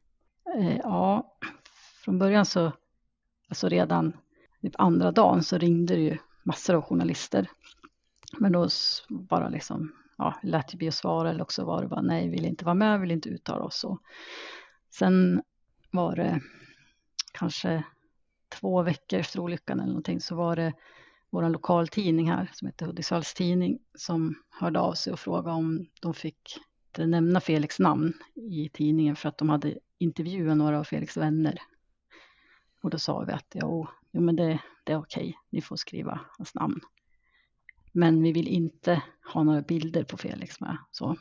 [0.57, 1.37] Eh, ja,
[2.05, 2.73] från början så,
[3.49, 4.17] alltså redan
[4.63, 7.51] typ andra dagen så ringde det ju massor av journalister.
[8.39, 8.69] Men då
[9.09, 12.45] bara liksom, ja, lät det bli att svara eller också var det bara nej, vill
[12.45, 13.85] inte vara med, vill inte uttala oss.
[13.85, 14.03] Och
[14.91, 15.43] sen
[15.91, 16.41] var det
[17.33, 17.85] kanske
[18.61, 20.73] två veckor efter olyckan eller någonting så var det
[21.31, 26.15] vår lokaltidning här som heter Hudiksvalls Tidning som hörde av sig och frågade om de
[26.15, 26.59] fick
[26.99, 31.59] nämna Felix namn i tidningen för att de hade intervjuat några av Felix vänner.
[32.83, 36.21] Och då sa vi att jo, jo men det, det är okej, ni får skriva
[36.39, 36.81] hans namn.
[37.93, 40.77] Men vi vill inte ha några bilder på Felix med.
[40.91, 41.17] Så.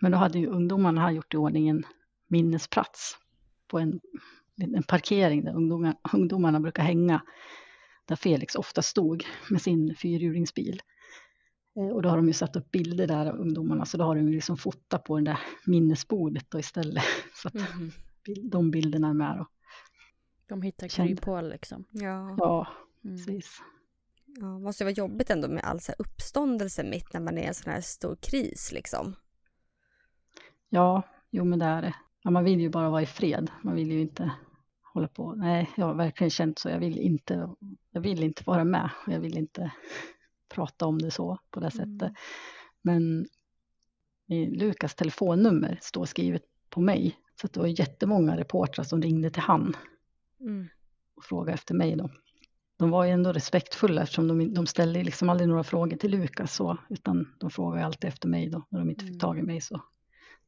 [0.00, 1.86] Men då hade ju ungdomarna här gjort i ordning en
[2.26, 3.18] minnesplats
[3.68, 4.00] på en,
[4.56, 7.22] en parkering där ungdomar, ungdomarna brukar hänga.
[8.04, 10.82] Där Felix ofta stod med sin fyrhjulingsbil.
[11.76, 14.16] Eh, och då har de ju satt upp bilder där av ungdomarna, så då har
[14.16, 17.04] de ju liksom fotat på det där minnesbordet då istället.
[17.34, 17.90] Så att mm.
[18.50, 19.46] de bilderna är med då.
[20.48, 21.84] De hittar kryphål liksom.
[21.90, 22.66] Ja, ja
[23.04, 23.16] mm.
[23.16, 23.60] precis.
[24.26, 27.54] Ja, måste vara jobbigt ändå med all så uppståndelse mitt när man är i en
[27.54, 29.14] sån här stor kris liksom.
[30.68, 31.94] Ja, jo men det är det.
[32.22, 33.50] Ja, man vill ju bara vara i fred.
[33.62, 34.32] Man vill ju inte
[34.94, 35.34] hålla på.
[35.34, 36.68] Nej, jag har verkligen känt så.
[36.68, 37.50] Jag vill inte,
[37.90, 38.90] jag vill inte vara med.
[39.06, 39.72] Jag vill inte
[40.52, 41.98] prata om det så på det mm.
[41.98, 42.12] sättet.
[42.82, 43.26] Men
[44.28, 47.18] Lukas telefonnummer står skrivet på mig.
[47.40, 49.76] Så det var jättemånga reportrar som ringde till han
[50.40, 50.68] mm.
[51.16, 52.10] och frågade efter mig då.
[52.76, 56.54] De var ju ändå respektfulla eftersom de, de ställde liksom aldrig några frågor till Lukas
[56.54, 59.20] så, utan de frågade alltid efter mig då, när de inte fick mm.
[59.20, 59.80] tag i mig så.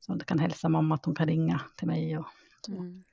[0.01, 2.27] Så de kan hälsa mamma att hon kan ringa till mig och
[2.67, 2.73] så.
[2.73, 3.05] Mm.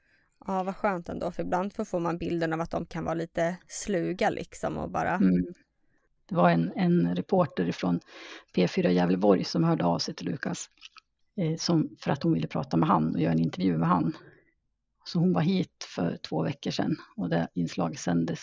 [0.47, 3.57] Ja, vad skönt ändå, för ibland får man bilden av att de kan vara lite
[3.67, 5.15] sluga liksom och bara...
[5.15, 5.53] Mm.
[6.31, 7.99] Det var en, en reporter från
[8.55, 10.69] P4 Gävleborg som hörde av sig till Lukas
[11.37, 14.13] eh, som, för att hon ville prata med han och göra en intervju med han.
[15.05, 18.39] Så hon var hit för två veckor sedan och det inslaget sändes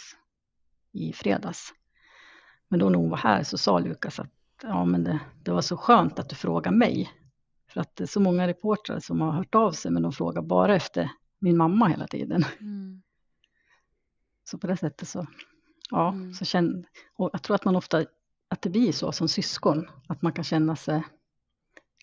[0.93, 1.75] i fredags.
[2.69, 4.33] Men då när hon var här så sa Lukas att
[4.63, 7.11] ja, men det, det var så skönt att du frågar mig.
[7.69, 10.43] För att det är så många reportrar som har hört av sig men de frågar
[10.43, 12.45] bara efter min mamma hela tiden.
[12.61, 13.03] Mm.
[14.45, 15.27] Så på det sättet så,
[15.91, 16.35] ja, mm.
[16.35, 16.85] så känner,
[17.15, 18.05] och jag tror att man ofta,
[18.49, 21.03] att det blir så som syskon, att man kan känna sig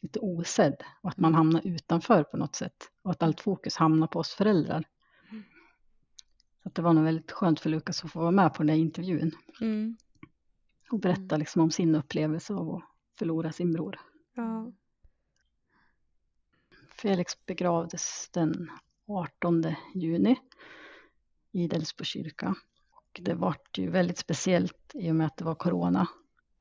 [0.02, 1.38] lite osedd och att man mm.
[1.38, 4.84] hamnar utanför på något sätt och att allt fokus hamnar på oss föräldrar.
[5.32, 5.44] Mm.
[6.64, 8.76] Så det var nog väldigt skönt för Lukas att få vara med på den där
[8.76, 9.32] intervjun.
[9.62, 9.98] Mm.
[10.92, 12.84] Och berätta liksom om sin upplevelse av att
[13.20, 14.00] förlora sin bror.
[14.36, 14.72] Ja.
[16.90, 18.72] Felix begravdes den
[19.08, 19.64] 18
[19.94, 20.40] juni
[21.52, 22.56] i Delsbo kyrka.
[23.20, 26.08] Det var ju väldigt speciellt i och med att det var corona.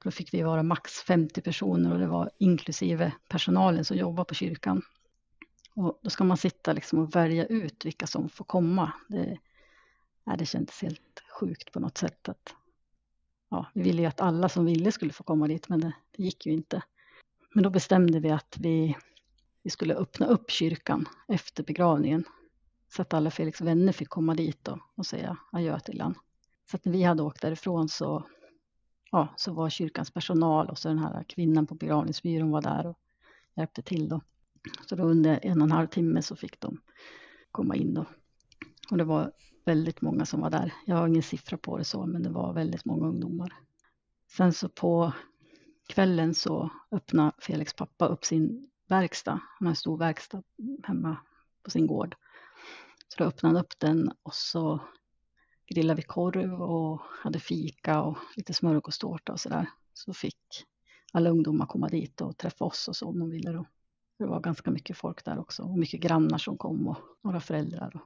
[0.04, 4.34] Då fick vi vara max 50 personer och det var inklusive personalen som jobbar på
[4.34, 4.82] kyrkan.
[5.74, 8.92] Och då ska man sitta liksom och välja ut vilka som får komma.
[9.08, 9.38] Det,
[10.24, 12.28] nej, det kändes helt sjukt på något sätt.
[12.28, 12.54] Att,
[13.48, 16.22] ja, vi ville ju att alla som ville skulle få komma dit, men det, det
[16.22, 16.82] gick ju inte.
[17.54, 18.96] Men då bestämde vi att vi
[19.64, 22.24] vi skulle öppna upp kyrkan efter begravningen.
[22.88, 26.20] Så att alla Felix vänner fick komma dit och, och säga adjö till honom.
[26.70, 28.26] Så att när vi hade åkt därifrån så,
[29.10, 32.98] ja, så var kyrkans personal och så den här kvinnan på begravningsbyrån var där och
[33.56, 34.20] hjälpte till då.
[34.88, 36.80] Så då under en och en halv timme så fick de
[37.50, 38.06] komma in då.
[38.90, 39.32] Och det var
[39.64, 40.74] väldigt många som var där.
[40.86, 43.52] Jag har ingen siffra på det så, men det var väldigt många ungdomar.
[44.36, 45.12] Sen så på
[45.88, 49.40] kvällen så öppnade Felix pappa upp sin verkstad.
[49.58, 50.42] Han har en stor verkstad
[50.82, 51.16] hemma
[51.62, 52.16] på sin gård.
[53.08, 54.80] Så då öppnade han upp den och så
[55.66, 59.66] grillade vi korv och hade fika och lite smörgåstårta och sådär.
[59.92, 60.66] Så fick
[61.12, 63.66] alla ungdomar komma dit och träffa oss och så om de ville då.
[64.18, 68.00] Det var ganska mycket folk där också och mycket grannar som kom och några föräldrar.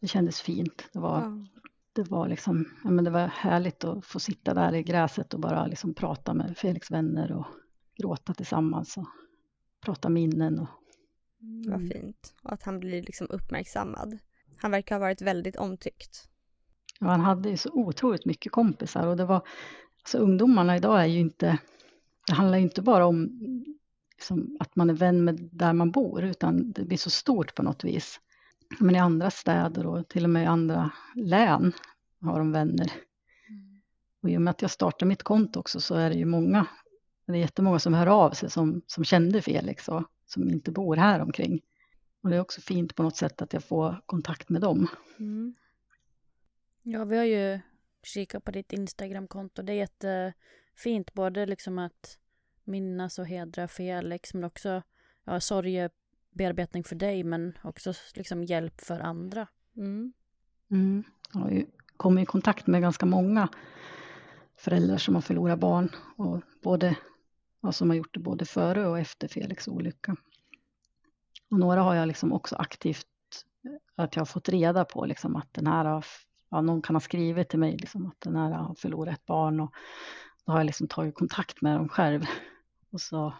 [0.00, 0.88] Det kändes fint.
[0.92, 1.46] Det var, ja.
[1.92, 5.40] det var liksom, ja, men det var härligt att få sitta där i gräset och
[5.40, 7.46] bara liksom prata med Felix vänner och
[7.96, 9.06] gråta tillsammans och
[9.80, 10.58] prata minnen.
[10.58, 10.68] Och,
[11.40, 11.70] mm.
[11.70, 12.34] Vad fint.
[12.42, 14.18] Och att han blir liksom uppmärksammad.
[14.56, 16.28] Han verkar ha varit väldigt omtyckt.
[17.02, 19.42] Man hade ju så otroligt mycket kompisar och det var,
[20.02, 21.58] alltså ungdomarna idag är ju inte,
[22.26, 23.40] det handlar ju inte bara om
[24.12, 27.62] liksom, att man är vän med där man bor, utan det blir så stort på
[27.62, 28.20] något vis.
[28.78, 31.72] Men i andra städer och till och med i andra län
[32.20, 32.92] har de vänner.
[34.22, 36.66] Och i och med att jag startade mitt konto också så är det ju många,
[37.26, 40.96] det är jättemånga som hör av sig som, som kände Felix och som inte bor
[40.96, 41.60] här omkring.
[42.22, 44.88] Och det är också fint på något sätt att jag får kontakt med dem.
[45.18, 45.54] Mm.
[46.82, 47.60] Ja, vi har ju
[48.02, 49.62] kikat på ditt Instagramkonto.
[49.62, 52.18] Det är jättefint både liksom att
[52.64, 54.82] minnas och hedra Felix men också
[55.24, 59.46] ja, sorgebearbetning för dig men också liksom hjälp för andra.
[59.76, 60.12] Mm.
[60.70, 61.04] Mm.
[61.32, 61.64] Jag har
[61.96, 63.48] kommit i kontakt med ganska många
[64.56, 66.96] föräldrar som har förlorat barn och både,
[67.60, 70.16] ja, som har gjort det både före och efter Felix olycka.
[71.50, 73.06] Och några har jag liksom också aktivt,
[73.94, 76.04] att jag har fått reda på liksom att den här har,
[76.52, 79.60] ja, någon kan ha skrivit till mig liksom att den här har förlorat ett barn
[79.60, 79.72] och
[80.44, 82.24] då har jag liksom tagit kontakt med dem själv
[82.90, 83.34] och så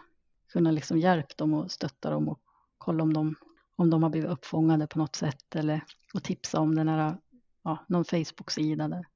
[0.51, 2.39] kunna liksom hjälpa dem och stötta dem och
[2.77, 3.35] kolla om de,
[3.75, 5.81] om de har blivit uppfångade på något sätt eller
[6.13, 7.17] och tipsa om den här,
[7.63, 9.07] ja, någon Facebook-sida där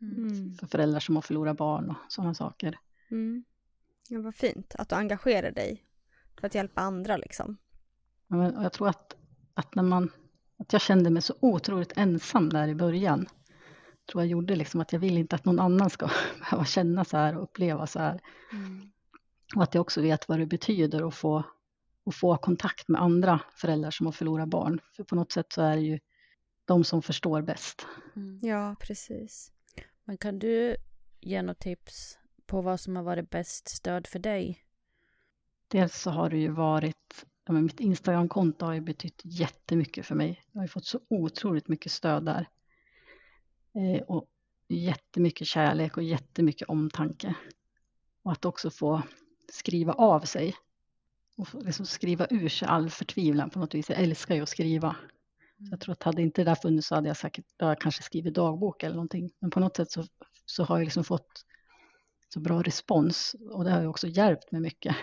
[0.00, 0.54] mm.
[0.54, 2.78] för föräldrar som har förlorat barn och sådana saker.
[3.10, 3.44] Mm.
[4.08, 5.84] Ja, vad fint att du engagerar dig
[6.40, 7.56] för att hjälpa andra liksom.
[8.28, 9.16] Ja, jag tror att,
[9.54, 10.10] att när man,
[10.58, 13.26] att jag kände mig så otroligt ensam där i början
[14.08, 17.16] tror jag gjorde liksom att jag vill inte att någon annan ska behöva känna så
[17.16, 18.20] här och uppleva så här.
[18.52, 18.90] Mm.
[19.56, 21.44] Och att jag också vet vad det betyder att få,
[22.06, 24.80] att få kontakt med andra föräldrar som har förlorat barn.
[24.96, 25.98] För på något sätt så är det ju
[26.64, 27.86] de som förstår bäst.
[28.16, 28.40] Mm.
[28.42, 29.52] Ja, precis.
[30.04, 30.76] Men kan du
[31.20, 34.64] ge något tips på vad som har varit bäst stöd för dig?
[35.68, 40.14] Dels så har det ju varit, ja, men mitt Instagramkonto har ju betytt jättemycket för
[40.14, 40.42] mig.
[40.52, 42.48] Jag har ju fått så otroligt mycket stöd där.
[43.78, 44.28] Eh, och
[44.68, 47.34] jättemycket kärlek och jättemycket omtanke.
[48.22, 49.02] Och att också få
[49.52, 50.56] skriva av sig
[51.36, 53.90] och liksom skriva ur sig all förtvivlan på något vis.
[53.90, 54.96] Jag älskar ju att skriva.
[55.58, 58.02] Så jag tror att hade inte det där funnits så hade jag säkert jag kanske
[58.02, 59.30] skrivit dagbok eller någonting.
[59.38, 60.04] Men på något sätt så,
[60.46, 61.44] så har jag liksom fått
[62.28, 64.96] så bra respons och det har ju också hjälpt mig mycket.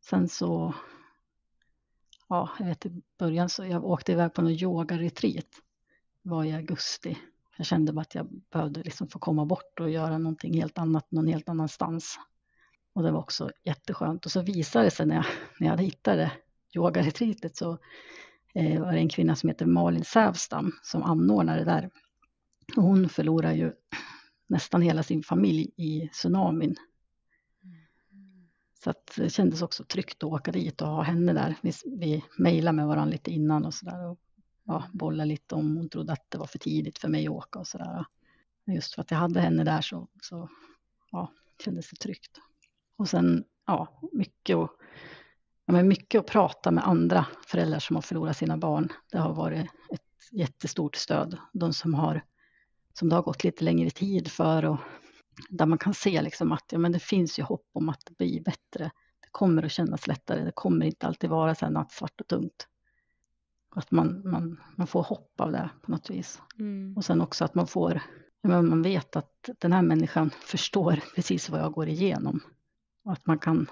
[0.00, 0.74] Sen så,
[2.28, 5.48] ja, jag vet i början så jag åkte iväg på någon yoga-retreat.
[6.22, 7.18] var i augusti.
[7.56, 11.10] Jag kände bara att jag behövde liksom få komma bort och göra någonting helt annat
[11.10, 12.18] någon helt annanstans.
[12.92, 14.26] Och det var också jätteskönt.
[14.26, 15.24] Och så visade det sig när jag,
[15.60, 16.32] när jag hade hittat det,
[16.76, 17.78] yogaretreatet, så
[18.54, 21.90] eh, var det en kvinna som heter Malin Sävstam som anordnade det där.
[22.76, 23.72] Och hon förlorade ju
[24.46, 26.76] nästan hela sin familj i tsunamin.
[28.84, 31.54] Så att det kändes också tryggt att åka dit och ha henne där.
[31.62, 34.18] Vi, vi mejlade med varandra lite innan och sådär och
[34.64, 37.58] ja, bollade lite om hon trodde att det var för tidigt för mig att åka
[37.58, 38.04] och sådär.
[38.66, 40.48] Just för att jag hade henne där så, så
[41.10, 41.32] ja,
[41.64, 42.40] kändes det tryggt.
[42.96, 44.70] Och sen, ja, mycket, och,
[45.66, 48.88] ja, men mycket att prata med andra föräldrar som har förlorat sina barn.
[49.12, 51.38] Det har varit ett jättestort stöd.
[51.52, 52.24] De som har,
[52.92, 54.78] som det har gått lite längre tid för och
[55.48, 58.16] där man kan se liksom att ja, men det finns ju hopp om att det
[58.16, 58.90] blir bättre.
[59.20, 60.44] Det kommer att kännas lättare.
[60.44, 62.68] Det kommer inte alltid vara så här nattsvart och tungt.
[63.74, 66.42] Att man, man, man får hopp av det på något vis.
[66.58, 66.96] Mm.
[66.96, 68.00] Och sen också att man får,
[68.42, 72.40] man vet att den här människan förstår precis vad jag går igenom.
[73.04, 73.68] Och att man kan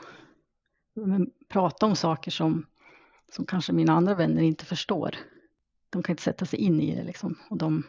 [1.49, 2.67] prata om saker som,
[3.33, 5.17] som kanske mina andra vänner inte förstår.
[5.91, 7.39] De kan inte sätta sig in i det liksom.
[7.51, 7.83] Och de,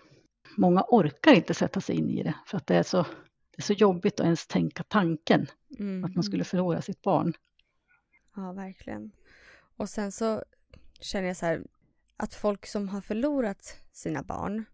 [0.57, 3.03] många orkar inte sätta sig in i det för att det är så,
[3.51, 5.47] det är så jobbigt att ens tänka tanken
[5.79, 6.05] mm.
[6.05, 7.33] att man skulle förlora sitt barn.
[8.35, 9.11] Ja, verkligen.
[9.77, 10.43] Och sen så
[10.99, 11.63] känner jag så här
[12.17, 14.65] att folk som har förlorat sina barn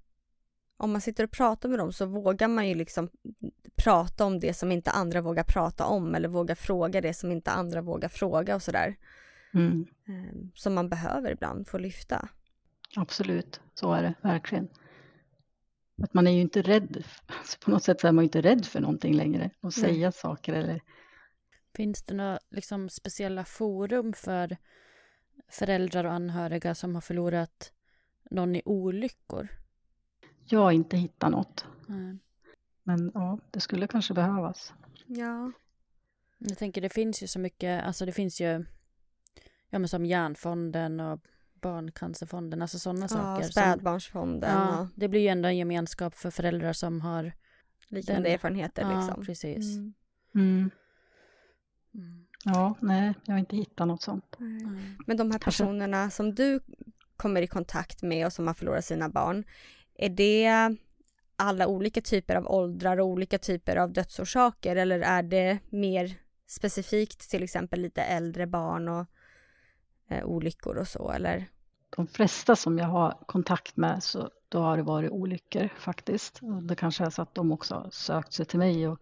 [0.80, 3.10] om man sitter och pratar med dem så vågar man ju liksom
[3.76, 7.52] prata om det som inte andra vågar prata om eller våga fråga det som inte
[7.52, 8.96] andra vågar fråga och sådär.
[9.54, 9.86] Mm.
[10.08, 12.30] Ehm, som man behöver ibland få lyfta.
[12.96, 14.68] Absolut, så är det verkligen.
[16.04, 18.42] Att man är ju inte rädd, alltså på något sätt så är man ju inte
[18.42, 20.12] rädd för någonting längre, att säga Nej.
[20.12, 20.82] saker eller...
[21.76, 24.58] Finns det några liksom, speciella forum för
[25.48, 27.74] föräldrar och anhöriga som har förlorat
[28.32, 29.48] någon i olyckor?
[30.46, 31.66] Jag har inte hittat något.
[31.90, 32.20] Mm.
[32.84, 34.74] Men ja, det skulle kanske behövas.
[35.08, 35.52] Ja.
[36.38, 38.66] Jag tänker det finns ju så mycket, alltså det finns ju,
[39.70, 41.20] ja men som Järnfonden och
[41.54, 43.44] Barncancerfonden, alltså sådana Ja, saker.
[43.44, 47.32] som- spädbarnsfonden ja, och det blir ju ändå en gemenskap för föräldrar som har
[47.88, 49.26] liknande den- erfarenheter Ja, liksom.
[49.26, 49.76] precis.
[50.36, 50.72] Mm.
[51.94, 52.26] Mm.
[52.46, 52.60] Mm.
[52.60, 54.36] Ja, nej, jag har inte hittat något sånt.
[54.38, 54.96] Nej.
[55.08, 56.60] Men de här personerna som du
[57.18, 59.44] kommer i kontakt med och som har förlorat sina barn,
[59.96, 60.78] är det
[61.36, 66.16] alla olika typer av åldrar och olika typer av dödsorsaker eller är det mer
[66.48, 69.06] specifikt till exempel lite äldre barn och
[70.10, 71.46] eh, olyckor och så eller?
[71.96, 76.40] De flesta som jag har kontakt med så då har det varit olyckor faktiskt.
[76.42, 78.88] Och det kanske är så att de också har sökt sig till mig.
[78.88, 79.00] Och,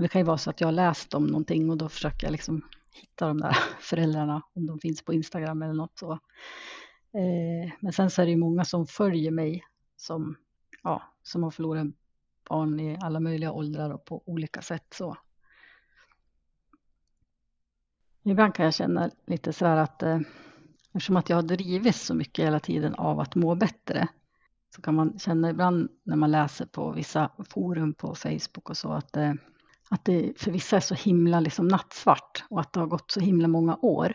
[0.00, 2.26] men det kan ju vara så att jag har läst om någonting och då försöker
[2.26, 6.12] jag liksom hitta de där föräldrarna om de finns på Instagram eller något så.
[7.12, 9.62] Eh, men sen så är det ju många som följer mig
[9.96, 10.36] som,
[10.82, 11.86] ja, som har förlorat
[12.48, 15.16] barn i alla möjliga åldrar och på olika sätt så.
[18.22, 20.20] Ibland kan jag känna lite så här att eh,
[20.92, 24.08] eftersom att jag har drivits så mycket hela tiden av att må bättre
[24.74, 28.92] så kan man känna ibland när man läser på vissa forum på Facebook och så
[28.92, 29.32] att, eh,
[29.90, 33.20] att det för vissa är så himla liksom nattsvart och att det har gått så
[33.20, 34.14] himla många år.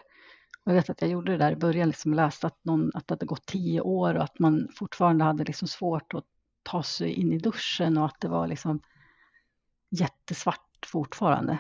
[0.64, 3.08] Och jag vet att jag gjorde det där i början, liksom läste att, någon, att
[3.08, 6.26] det hade gått tio år och att man fortfarande hade liksom svårt att
[6.64, 8.82] ta sig in i duschen och att det var liksom
[9.90, 11.58] jättesvart fortfarande.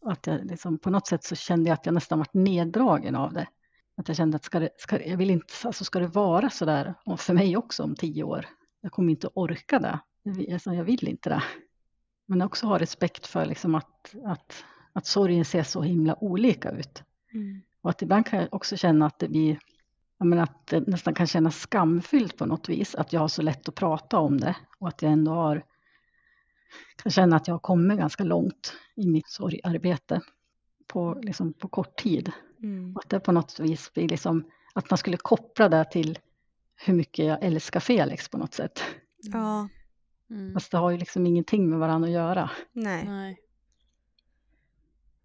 [0.00, 3.14] Och att jag liksom, på något sätt så kände jag att jag nästan varit neddragen
[3.14, 3.48] av det.
[3.96, 6.64] Att jag kände att ska det, ska, jag vill inte, alltså ska det vara så
[6.64, 8.46] där för mig också om tio år?
[8.80, 10.00] Jag kommer inte orka det.
[10.22, 10.70] Jag vill alltså
[11.06, 11.42] inte det.
[12.30, 17.02] Men också ha respekt för liksom att, att, att sorgen ser så himla olika ut.
[17.80, 19.58] Och att ibland kan jag också känna att det blir,
[20.18, 23.68] menar att det nästan kan kännas skamfyllt på något vis, att jag har så lätt
[23.68, 25.64] att prata om det och att jag ändå har,
[27.02, 30.20] kan känna att jag har kommit ganska långt i mitt sorgarbete
[30.86, 32.32] på, liksom, på kort tid.
[32.62, 32.96] Mm.
[32.96, 36.18] Och att det på något vis blir liksom, att man skulle koppla det till
[36.76, 38.82] hur mycket jag älskar Felix på något sätt.
[39.20, 39.68] Ja,
[40.30, 40.54] Mm.
[40.54, 42.50] Fast det har ju liksom ingenting med varandra att göra.
[42.72, 43.04] nej.
[43.04, 43.38] Nej.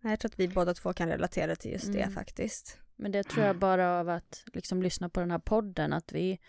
[0.02, 2.14] Jag tror att vi båda två kan relatera till just det Mm.
[2.14, 2.80] faktiskt.
[2.96, 6.40] Men det tror jag bara av att liksom lyssna på den här podden, att vi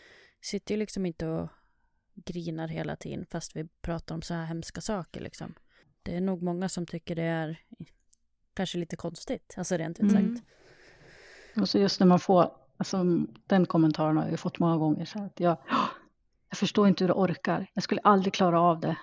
[0.41, 1.49] sitter ju liksom inte och
[2.15, 5.55] grinar hela tiden fast vi pratar om så här hemska saker liksom.
[6.03, 7.61] Det är nog många som tycker det är
[8.55, 10.37] kanske lite konstigt, alltså rent ut Mm.
[10.37, 10.47] sagt.
[11.57, 13.05] Och så just när man får, alltså
[13.47, 15.57] den kommentaren har jag ju fått många gånger, så att jag,
[16.55, 17.67] jag förstår inte hur du orkar.
[17.75, 18.97] Jag skulle aldrig klara av det.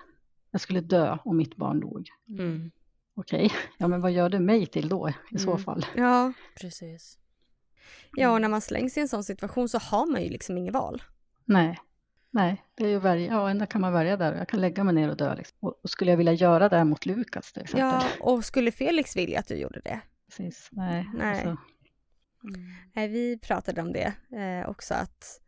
[0.50, 2.08] Jag skulle dö om mitt barn dog.
[2.28, 2.70] Mm.
[3.14, 5.62] Okej, ja men vad gör det mig till då i så Mm.
[5.62, 5.86] fall?
[5.96, 7.18] Ja, Precis.
[8.16, 10.74] ja, och när man slängs i en sån situation så har man ju liksom inget
[10.74, 11.02] val.
[11.44, 11.78] Nej,
[12.30, 14.34] nej, det är ju välja, ja ändå kan man välja där.
[14.34, 15.34] Jag kan lägga mig ner och dö.
[15.34, 15.56] Liksom.
[15.60, 17.88] Och, och skulle jag vilja göra det här mot Lukas till exempel?
[17.88, 20.00] Ja, och skulle Felix vilja att du gjorde det?
[20.28, 21.10] Precis, nej.
[21.14, 21.30] Nej.
[21.30, 21.56] Alltså,
[22.44, 22.60] Mm.
[22.94, 25.40] Nej, vi pratade om det eh, också att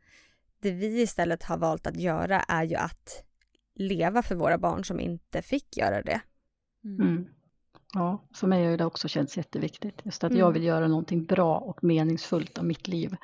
[0.65, 3.25] det vi istället har valt att göra är ju att
[3.75, 6.21] leva för våra barn som inte fick göra det.
[6.85, 7.09] Mm.
[7.09, 7.27] mm.
[7.93, 10.01] Ja, för mig har det också känts jätteviktigt.
[10.05, 10.41] Just att Mm.
[10.41, 13.17] jag vill göra någonting bra och meningsfullt av mitt liv.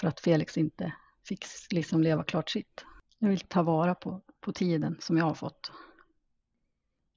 [0.00, 0.92] För att Felix inte
[1.28, 2.84] fick liksom leva klart sitt.
[3.18, 5.72] Jag vill ta vara på, på tiden som jag har fått.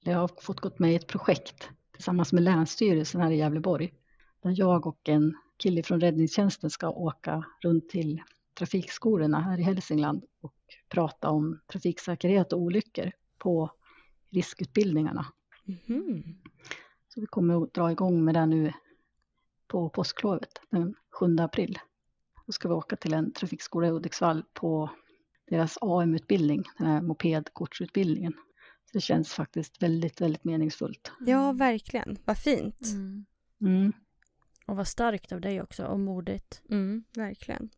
[0.04, 3.94] Jag har fått gått med i ett projekt tillsammans med Länsstyrelsen här i Gävleborg.
[4.42, 8.22] Där jag och en kille från räddningstjänsten ska åka runt till
[8.58, 10.54] trafikskolorna här i Hälsingland och
[10.88, 13.70] prata om trafiksäkerhet och olyckor på
[14.30, 15.26] riskutbildningarna.
[15.64, 16.22] Mhm.
[17.08, 18.72] Så vi kommer att dra igång med det nu
[19.66, 21.78] på påsklovet den 7 april.
[22.46, 24.90] Då ska vi åka till en trafikskola i Hudiksvall på
[25.50, 28.32] deras AM-utbildning, den här mopedkortsutbildningen.
[28.84, 31.12] Så det känns faktiskt väldigt, väldigt meningsfullt.
[31.20, 32.18] Ja, verkligen.
[32.24, 32.80] Vad fint.
[32.92, 33.26] Mm.
[33.60, 33.92] Mm.
[34.66, 36.62] Och vad starkt av dig också, och modigt.
[36.70, 37.70] Mm, verkligen.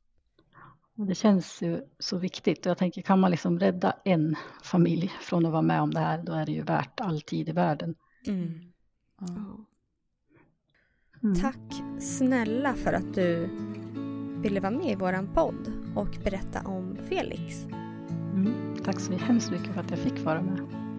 [1.07, 5.47] Det känns ju så viktigt och jag tänker kan man liksom rädda en familj från
[5.47, 7.95] att vara med om det här då är det ju värt all tid i världen.
[8.27, 8.61] Mm.
[9.21, 9.67] Ja.
[11.23, 11.41] Mm.
[11.41, 13.49] Tack snälla för att du
[14.43, 17.65] ville vara med i våran podd och berätta om Felix.
[18.35, 18.77] Mm.
[18.85, 20.90] Tack så hemskt mycket för att jag fick vara med.